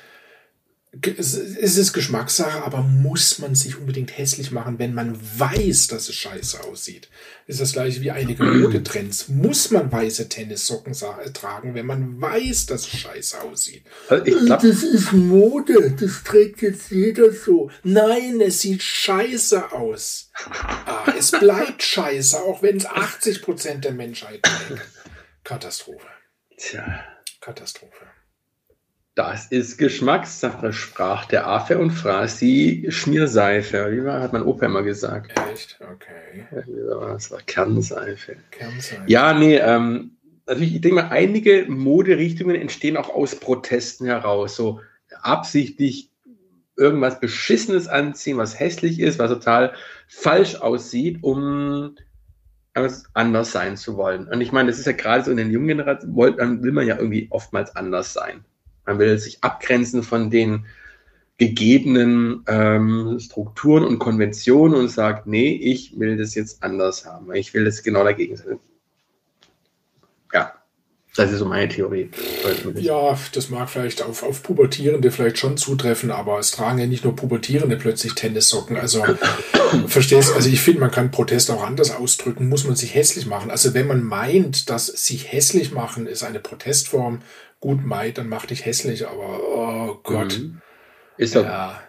[1.01, 6.15] es ist Geschmackssache, aber muss man sich unbedingt hässlich machen, wenn man weiß, dass es
[6.15, 7.09] scheiße aussieht?
[7.47, 9.29] ist das gleiche wie einige Modetrends.
[9.29, 10.93] Muss man weiße Tennissocken
[11.33, 13.83] tragen, wenn man weiß, dass es scheiße aussieht?
[14.09, 17.71] Also glaub, das ist Mode, das trägt jetzt jeder so.
[17.83, 20.29] Nein, es sieht scheiße aus.
[20.35, 24.81] Ah, es bleibt scheiße, auch wenn es 80 Prozent der Menschheit trägt.
[25.43, 26.07] Katastrophe.
[26.57, 27.03] Tja.
[27.39, 28.06] Katastrophe.
[29.17, 33.91] Das ist Geschmackssache, sprach der Affe und fraß die Schmierseife.
[33.91, 35.33] Wie war, hat mein Opa immer gesagt.
[35.51, 35.79] Echt?
[35.81, 36.45] Okay.
[36.87, 38.35] Das war Kernseife.
[38.51, 39.01] Kernseife.
[39.07, 40.11] Ja, nee, ähm,
[40.45, 44.55] natürlich, ich denke mal, einige Moderichtungen entstehen auch aus Protesten heraus.
[44.55, 44.81] So
[45.23, 46.11] absichtlich
[46.75, 49.73] irgendwas Beschissenes anziehen, was hässlich ist, was total
[50.07, 51.95] falsch aussieht, um
[53.15, 54.27] anders sein zu wollen.
[54.27, 56.85] Und ich meine, das ist ja gerade so in den jungen Generationen, dann will man
[56.85, 58.45] ja irgendwie oftmals anders sein.
[58.87, 60.65] Man will sich abgrenzen von den
[61.37, 67.31] gegebenen ähm, Strukturen und Konventionen und sagt, nee, ich will das jetzt anders haben.
[67.35, 68.59] Ich will das genau dagegen sein.
[70.33, 70.53] Ja,
[71.17, 72.11] das ist so meine Theorie.
[72.75, 77.03] Ja, das mag vielleicht auf, auf Pubertierende vielleicht schon zutreffen, aber es tragen ja nicht
[77.03, 78.77] nur Pubertierende plötzlich Tennissocken.
[78.77, 79.03] Also,
[79.87, 83.49] verstehst Also, ich finde, man kann Protest auch anders ausdrücken, muss man sich hässlich machen.
[83.49, 87.23] Also, wenn man meint, dass sich hässlich machen ist eine Protestform,
[87.59, 90.37] gut, Mai, dann mach dich hässlich, aber oh Gott.
[90.37, 90.61] Mhm.
[91.17, 91.81] Ist doch, ja.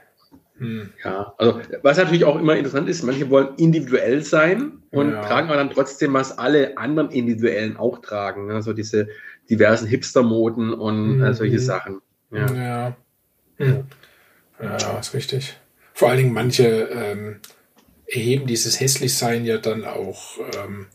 [0.58, 0.90] Hm.
[1.04, 5.22] ja, also was natürlich auch immer interessant ist, manche wollen individuell sein und ja.
[5.22, 8.50] tragen aber dann trotzdem, was alle anderen Individuellen auch tragen.
[8.50, 9.08] Also diese
[9.48, 11.34] diversen Hipster-Moden und äh, mhm.
[11.34, 12.00] solche Sachen.
[12.30, 12.52] Ja.
[12.54, 12.96] Ja.
[13.58, 13.84] Hm.
[14.60, 15.58] ja, ist richtig.
[15.94, 17.40] Vor allen Dingen manche ähm,
[18.06, 20.86] erheben dieses Hässlichsein ja dann auch ähm,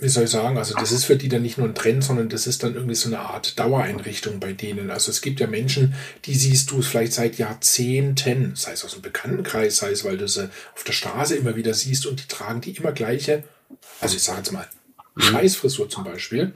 [0.00, 2.28] wie soll ich sagen, also das ist für die dann nicht nur ein Trend, sondern
[2.28, 4.90] das ist dann irgendwie so eine Art Dauereinrichtung bei denen.
[4.90, 5.94] Also es gibt ja Menschen,
[6.24, 10.26] die siehst du vielleicht seit Jahrzehnten, sei es aus dem Bekanntenkreis, sei es, weil du
[10.26, 13.44] sie auf der Straße immer wieder siehst und die tragen die immer gleiche,
[14.00, 14.66] also ich sage jetzt mal,
[15.14, 15.20] mhm.
[15.20, 16.54] Scheißfrisur zum Beispiel,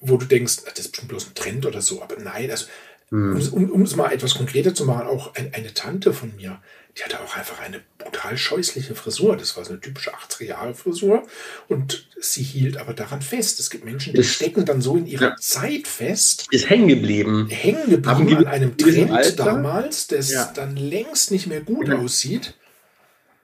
[0.00, 2.66] wo du denkst, das ist bestimmt bloß ein Trend oder so, aber nein, also
[3.10, 3.48] mhm.
[3.52, 6.60] um, um, es mal etwas konkreter zu machen, auch ein, eine Tante von mir,
[6.96, 9.36] die hatte auch einfach eine brutal scheußliche Frisur.
[9.36, 11.24] Das war so eine typische 80er-Jahre-Frisur.
[11.68, 13.60] Und sie hielt aber daran fest.
[13.60, 15.36] Es gibt Menschen, die ist, stecken dann so in ihrer ja.
[15.36, 16.46] Zeit fest.
[16.50, 17.48] Ist hängen geblieben.
[17.50, 20.50] Hängen geblieben an einem Trend damals, das ja.
[20.54, 21.98] dann längst nicht mehr gut ja.
[21.98, 22.54] aussieht.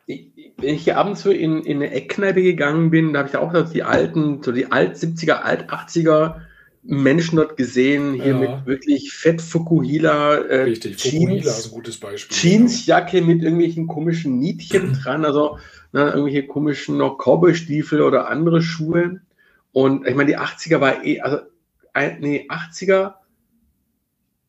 [0.06, 3.52] wenn ich hier abends so in, in eine Eckkneipe gegangen bin, da habe ich auch
[3.52, 6.40] so die alten, so die alt 70er, alt 80er
[6.82, 8.38] Menschen dort gesehen, hier ja.
[8.38, 10.34] mit wirklich Fett Fukuhila.
[10.34, 12.36] Äh, Richtig, Fukuhila ist ein gutes Beispiel.
[12.36, 13.32] Jeansjacke genau.
[13.32, 15.58] mit irgendwelchen komischen Nietchen dran, also
[15.92, 19.20] ne, irgendwelche komischen noch Cowboy-Stiefel oder andere Schuhe.
[19.70, 21.38] Und ich meine, die 80er war eh, also,
[22.18, 23.14] nee, 80er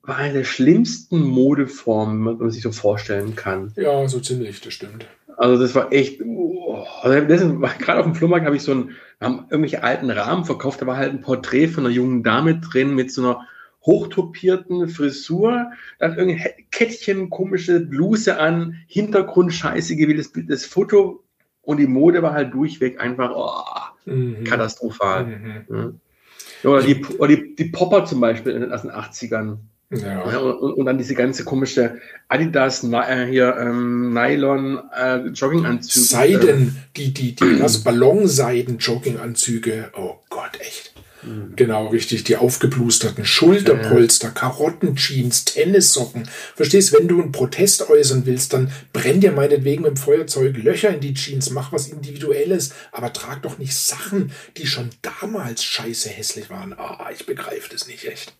[0.01, 3.73] war eine der schlimmsten Modeformen, die man sich so vorstellen kann.
[3.75, 5.05] Ja, so ziemlich, das stimmt.
[5.37, 9.83] Also das war echt, oh, gerade auf dem Flohmarkt habe ich so ein, haben irgendwelche
[9.83, 13.21] alten Rahmen verkauft, da war halt ein Porträt von einer jungen Dame drin mit so
[13.23, 13.47] einer
[13.85, 21.23] hochtopierten Frisur, dann irgendein Kettchen, komische Bluse an, Hintergrund scheiße gewähltes Bild, das Foto
[21.61, 24.43] und die Mode war halt durchweg einfach oh, mhm.
[24.43, 25.25] katastrophal.
[25.25, 25.65] Mhm.
[25.69, 26.69] Ja.
[26.69, 29.57] Oder, die, oder die, die Popper zum Beispiel in den 80ern.
[29.91, 30.31] Ja.
[30.31, 36.05] ja und, und, dann diese ganze komische Adidas äh, hier ähm, Nylon äh, Jogginganzüge.
[36.05, 39.91] Seiden, die die die das Ballonseiden Jogginganzüge.
[39.95, 40.93] Oh Gott, echt.
[41.25, 41.53] Mhm.
[41.55, 42.23] Genau, richtig.
[42.23, 44.33] Die aufgeblusterten Schulterpolster, ja.
[44.33, 46.27] Karottenjeans, Tennissocken.
[46.55, 50.89] Verstehst, wenn du einen Protest äußern willst, dann brenn dir meinetwegen mit dem Feuerzeug Löcher
[50.89, 56.09] in die Jeans, mach was Individuelles, aber trag doch nicht Sachen, die schon damals scheiße
[56.09, 56.73] hässlich waren.
[56.73, 58.33] Ah, ich begreife das nicht echt.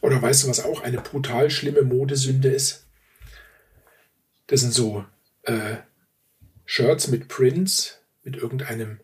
[0.00, 2.86] Oder weißt du, was auch eine brutal schlimme Modesünde ist?
[4.46, 5.04] Das sind so
[5.42, 5.76] äh,
[6.64, 9.00] Shirts mit Prints, mit irgendeinem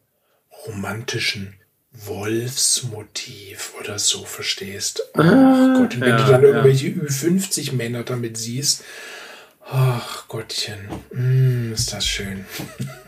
[0.67, 1.55] romantischen
[1.93, 5.03] Wolfsmotiv oder so, verstehst.
[5.15, 7.03] Oh ah, Gott, und wenn ja, du dann irgendwelche ja.
[7.03, 8.85] Ü50-Männer damit siehst,
[9.69, 10.79] Ach Gottchen,
[11.13, 12.45] mm, ist das schön.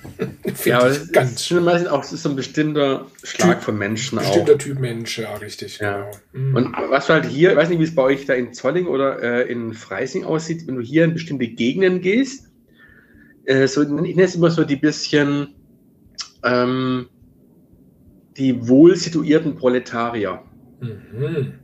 [0.65, 1.63] ja, aber ganz schön.
[1.63, 4.59] Meistens auch ist so ein bestimmter Schlag typ, von Menschen bestimmter auch.
[4.59, 5.79] Typ Mensch, ja, richtig.
[5.79, 6.11] Ja.
[6.33, 6.51] Genau.
[6.51, 6.57] Mm.
[6.57, 8.89] Und was du halt hier, ich weiß nicht, wie es bei euch da in Zolling
[8.89, 12.51] oder äh, in Freising aussieht, wenn du hier in bestimmte Gegenden gehst,
[13.45, 15.55] äh, so, ich nenne es immer so die bisschen
[16.43, 17.07] ähm,
[18.37, 20.43] die wohl situierten Proletarier.
[20.81, 21.55] Mhm.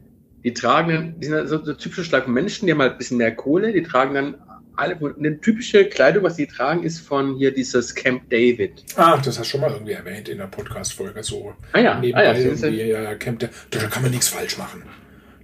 [0.45, 3.19] Die tragen dann, die sind so, so typische Schlag Menschen, die haben halt ein bisschen
[3.19, 4.35] mehr Kohle, die tragen dann
[4.77, 8.85] alle, eine typische Kleidung, was die tragen, ist von hier dieses Camp David.
[8.97, 11.23] Ah, das hast du schon mal irgendwie erwähnt in der Podcast-Folge.
[11.23, 14.59] So Ah ja, nebenbei ah ja, irgendwie, ja, Camp, da, da kann man nichts falsch
[14.59, 14.83] machen.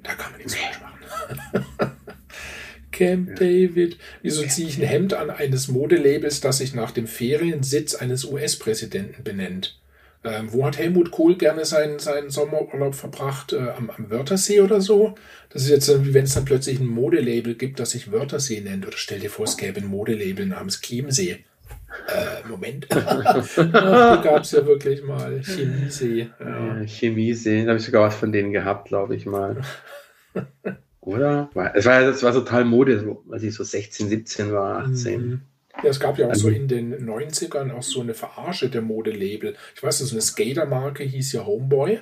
[0.03, 1.66] Da kann man nichts falsch machen.
[2.93, 3.97] Camp David.
[4.22, 9.22] Wieso ziehe ich ein Hemd an eines Modelabels, das sich nach dem Feriensitz eines US-Präsidenten
[9.22, 9.80] benennt?
[10.22, 13.54] Ähm, wo hat Helmut Kohl gerne seinen, seinen Sommerurlaub verbracht?
[13.54, 15.14] Äh, am, am Wörthersee oder so?
[15.48, 18.60] Das ist jetzt, so, wie wenn es dann plötzlich ein Modelabel gibt, das sich Wörthersee
[18.60, 18.86] nennt.
[18.86, 21.44] Oder stell dir vor, es gäbe ein Modelabel namens Chiemsee.
[22.06, 22.86] Äh, Moment.
[22.90, 25.40] Die gab es ja wirklich mal.
[25.42, 26.28] Chemiesee.
[26.38, 26.84] Ja.
[26.84, 29.62] Chemiesee, da habe ich sogar was von denen gehabt, glaube ich mal.
[31.00, 31.50] Oder?
[31.74, 35.40] Es war, das war total Mode, als ich so 16, 17 war, 18.
[35.81, 35.85] Mhm.
[35.87, 38.83] Ja, es gab ja auch Also- so in den 90ern auch so eine Verarsche der
[38.83, 39.55] Modelabel.
[39.74, 42.01] Ich weiß, so eine Skatermarke hieß ja Homeboy.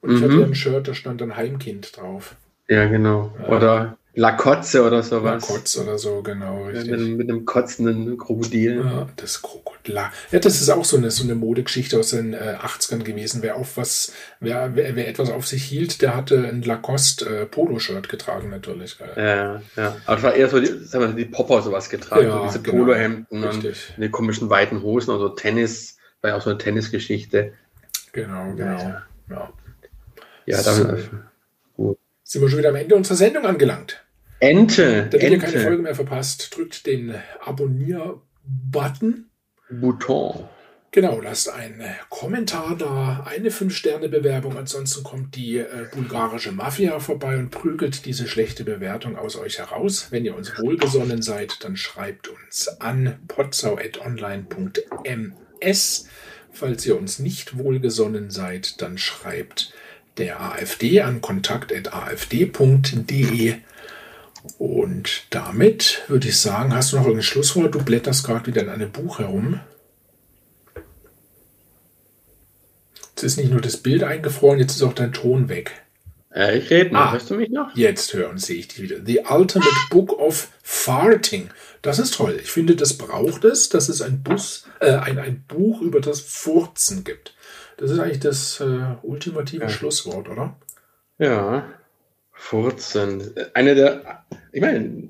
[0.00, 0.24] Und ich Mhm.
[0.24, 2.36] hatte ja ein Shirt, da stand dann Heimkind drauf.
[2.68, 3.32] Ja, genau.
[3.48, 5.46] Oder Lakotze oder sowas.
[5.46, 6.90] Kotz oder so, genau, Ja, richtig.
[6.90, 8.82] mit, einem- mit einem kotzenden Krokodil.
[8.84, 9.94] Ja, das Krokodil.
[9.94, 13.42] Ja, das ist auch so eine, so eine Modegeschichte aus den äh, 80ern gewesen.
[13.42, 17.46] Wer auf was, wer, wer, wer etwas auf sich hielt, der hatte ein Lacoste äh,
[17.46, 18.98] Polo-Shirt getragen, natürlich.
[19.16, 19.96] Ja, ja.
[20.04, 22.60] Aber es war eher so, die, sagen wir, die Popper sowas getragen, Ja, so diese
[22.62, 22.78] genau.
[22.84, 23.92] Polohemden Richtig.
[23.96, 27.52] und die komischen weiten Hosen, also Tennis, war ja auch so eine Tennisgeschichte.
[28.12, 28.94] Genau, genau.
[29.30, 29.52] Ja.
[30.46, 30.82] Ja, So.
[30.84, 31.27] dann
[32.30, 34.04] Sind wir schon wieder am Ende unserer Sendung angelangt.
[34.38, 39.30] Ente, Damit ihr keine Folge mehr verpasst, drückt den Abonnier-Button.
[39.70, 40.46] Bouton.
[40.90, 44.58] Genau, lasst einen Kommentar da, eine 5-Sterne-Bewerbung.
[44.58, 50.08] Ansonsten kommt die äh, bulgarische Mafia vorbei und prügelt diese schlechte Bewertung aus euch heraus.
[50.10, 56.08] Wenn ihr uns wohlgesonnen seid, dann schreibt uns an potsau.online.ms.
[56.52, 59.72] Falls ihr uns nicht wohlgesonnen seid, dann schreibt
[60.18, 63.54] der AfD an kontakt.afd.de.
[64.58, 67.74] Und damit würde ich sagen, hast du noch irgendein Schlusswort?
[67.74, 69.60] Du blätterst gerade wieder in einem Buch herum.
[73.10, 75.82] Jetzt ist nicht nur das Bild eingefroren, jetzt ist auch dein Ton weg.
[76.34, 77.00] Äh, ich rede noch.
[77.00, 77.12] Ah.
[77.12, 77.74] Hörst du mich noch?
[77.76, 78.96] Jetzt hören sehe ich dich wieder.
[79.04, 81.50] The Ultimate Book of Farting.
[81.82, 82.38] Das ist toll.
[82.42, 86.20] Ich finde, das braucht es, dass es ein, Bus, äh, ein, ein Buch über das
[86.20, 87.34] Furzen gibt.
[87.76, 89.68] Das ist eigentlich das äh, ultimative Ja.
[89.68, 90.56] Schlusswort, oder?
[91.18, 91.68] Ja.
[92.32, 93.34] Furzen.
[93.54, 95.08] Eine der, ich meine,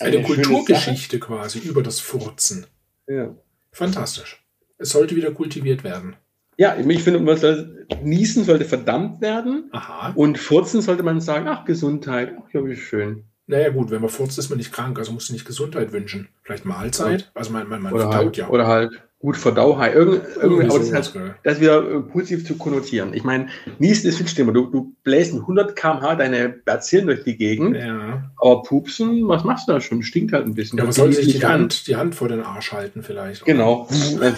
[0.00, 2.66] Eine, schöne Kulturgeschichte quasi über das Furzen.
[3.06, 3.34] Ja.
[3.70, 4.44] Fantastisch.
[4.78, 6.16] Es sollte wieder kultiviert werden.
[6.58, 10.12] Ja, ich finde, man soll, Niesen sollte verdammt werden Aha.
[10.14, 13.24] und Furzen sollte man sagen, ach, Gesundheit, ach, ja, wie schön.
[13.46, 16.28] Naja, gut, wenn man furzt, ist man nicht krank, also musst du nicht Gesundheit wünschen.
[16.42, 17.30] Vielleicht Mahlzeit.
[17.34, 18.48] Also man, man, man Oder verdaut halt, ja.
[18.48, 19.94] oder halt gut Verdauheit.
[19.94, 21.34] Irgend, irgendwie, aber das, gell.
[21.44, 23.14] das wieder äh, positiv zu konnotieren.
[23.14, 23.46] Ich meine,
[23.78, 24.52] Niesen ist schlimmer.
[24.52, 28.30] Du, du bläst mit 100 km/h deine Bazillen durch die Gegend, Ja.
[28.36, 30.02] aber Pupsen, was machst du da schon?
[30.02, 30.76] Stinkt halt ein bisschen.
[30.76, 31.52] Ja, man Das soll sich die an.
[31.52, 33.42] Hand, die Hand vor den Arsch halten vielleicht.
[33.44, 33.52] oder?
[33.52, 33.88] Genau.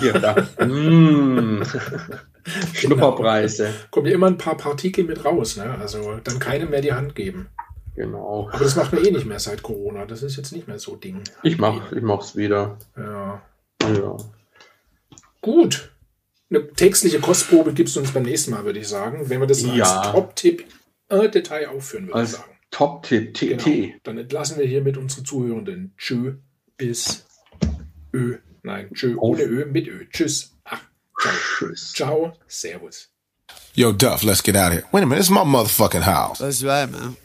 [0.01, 0.37] Hier, da.
[0.65, 1.63] mm.
[2.75, 3.71] Schnupperpreise.
[3.91, 5.77] Kommen ja immer ein paar Partikel mit raus, ne?
[5.81, 7.47] Also dann keinem mehr die Hand geben.
[7.97, 8.51] Genau.
[8.53, 10.05] Aber das macht man eh nicht mehr seit Corona.
[10.05, 11.23] Das ist jetzt nicht mehr so Ding.
[11.43, 12.77] Ich mach, ich mach's wieder.
[12.99, 13.41] Ja.
[13.83, 14.17] Ja.
[15.45, 15.91] Gut.
[16.49, 19.29] Eine textliche Kostprobe gibst du uns beim nächsten Mal, würde ich sagen.
[19.29, 20.01] Wenn wir das Ja.
[20.01, 20.65] als Top-Tipp
[21.11, 22.51] äh, Detail aufführen, würde ich Als sagen.
[22.71, 23.65] Top-Tipp, TT.
[23.65, 23.95] Genau.
[24.05, 25.93] Dann entlassen wir hiermit unsere Zuhörenden.
[25.99, 26.37] Tschö,
[26.79, 27.27] bis
[28.15, 28.39] Ö.
[28.63, 30.07] Nein, tschö, ohne Ö, mit Ö.
[30.11, 30.57] Tschüss.
[30.65, 30.81] Ach,
[31.21, 31.33] ciao.
[31.59, 31.93] Tschüss.
[31.93, 32.33] Ciao.
[32.49, 33.11] Servus.
[33.75, 34.85] Yo, Duff, let's get out of here.
[34.93, 36.39] Wait a minute, it's my motherfucking house.
[36.39, 37.17] That's right, man.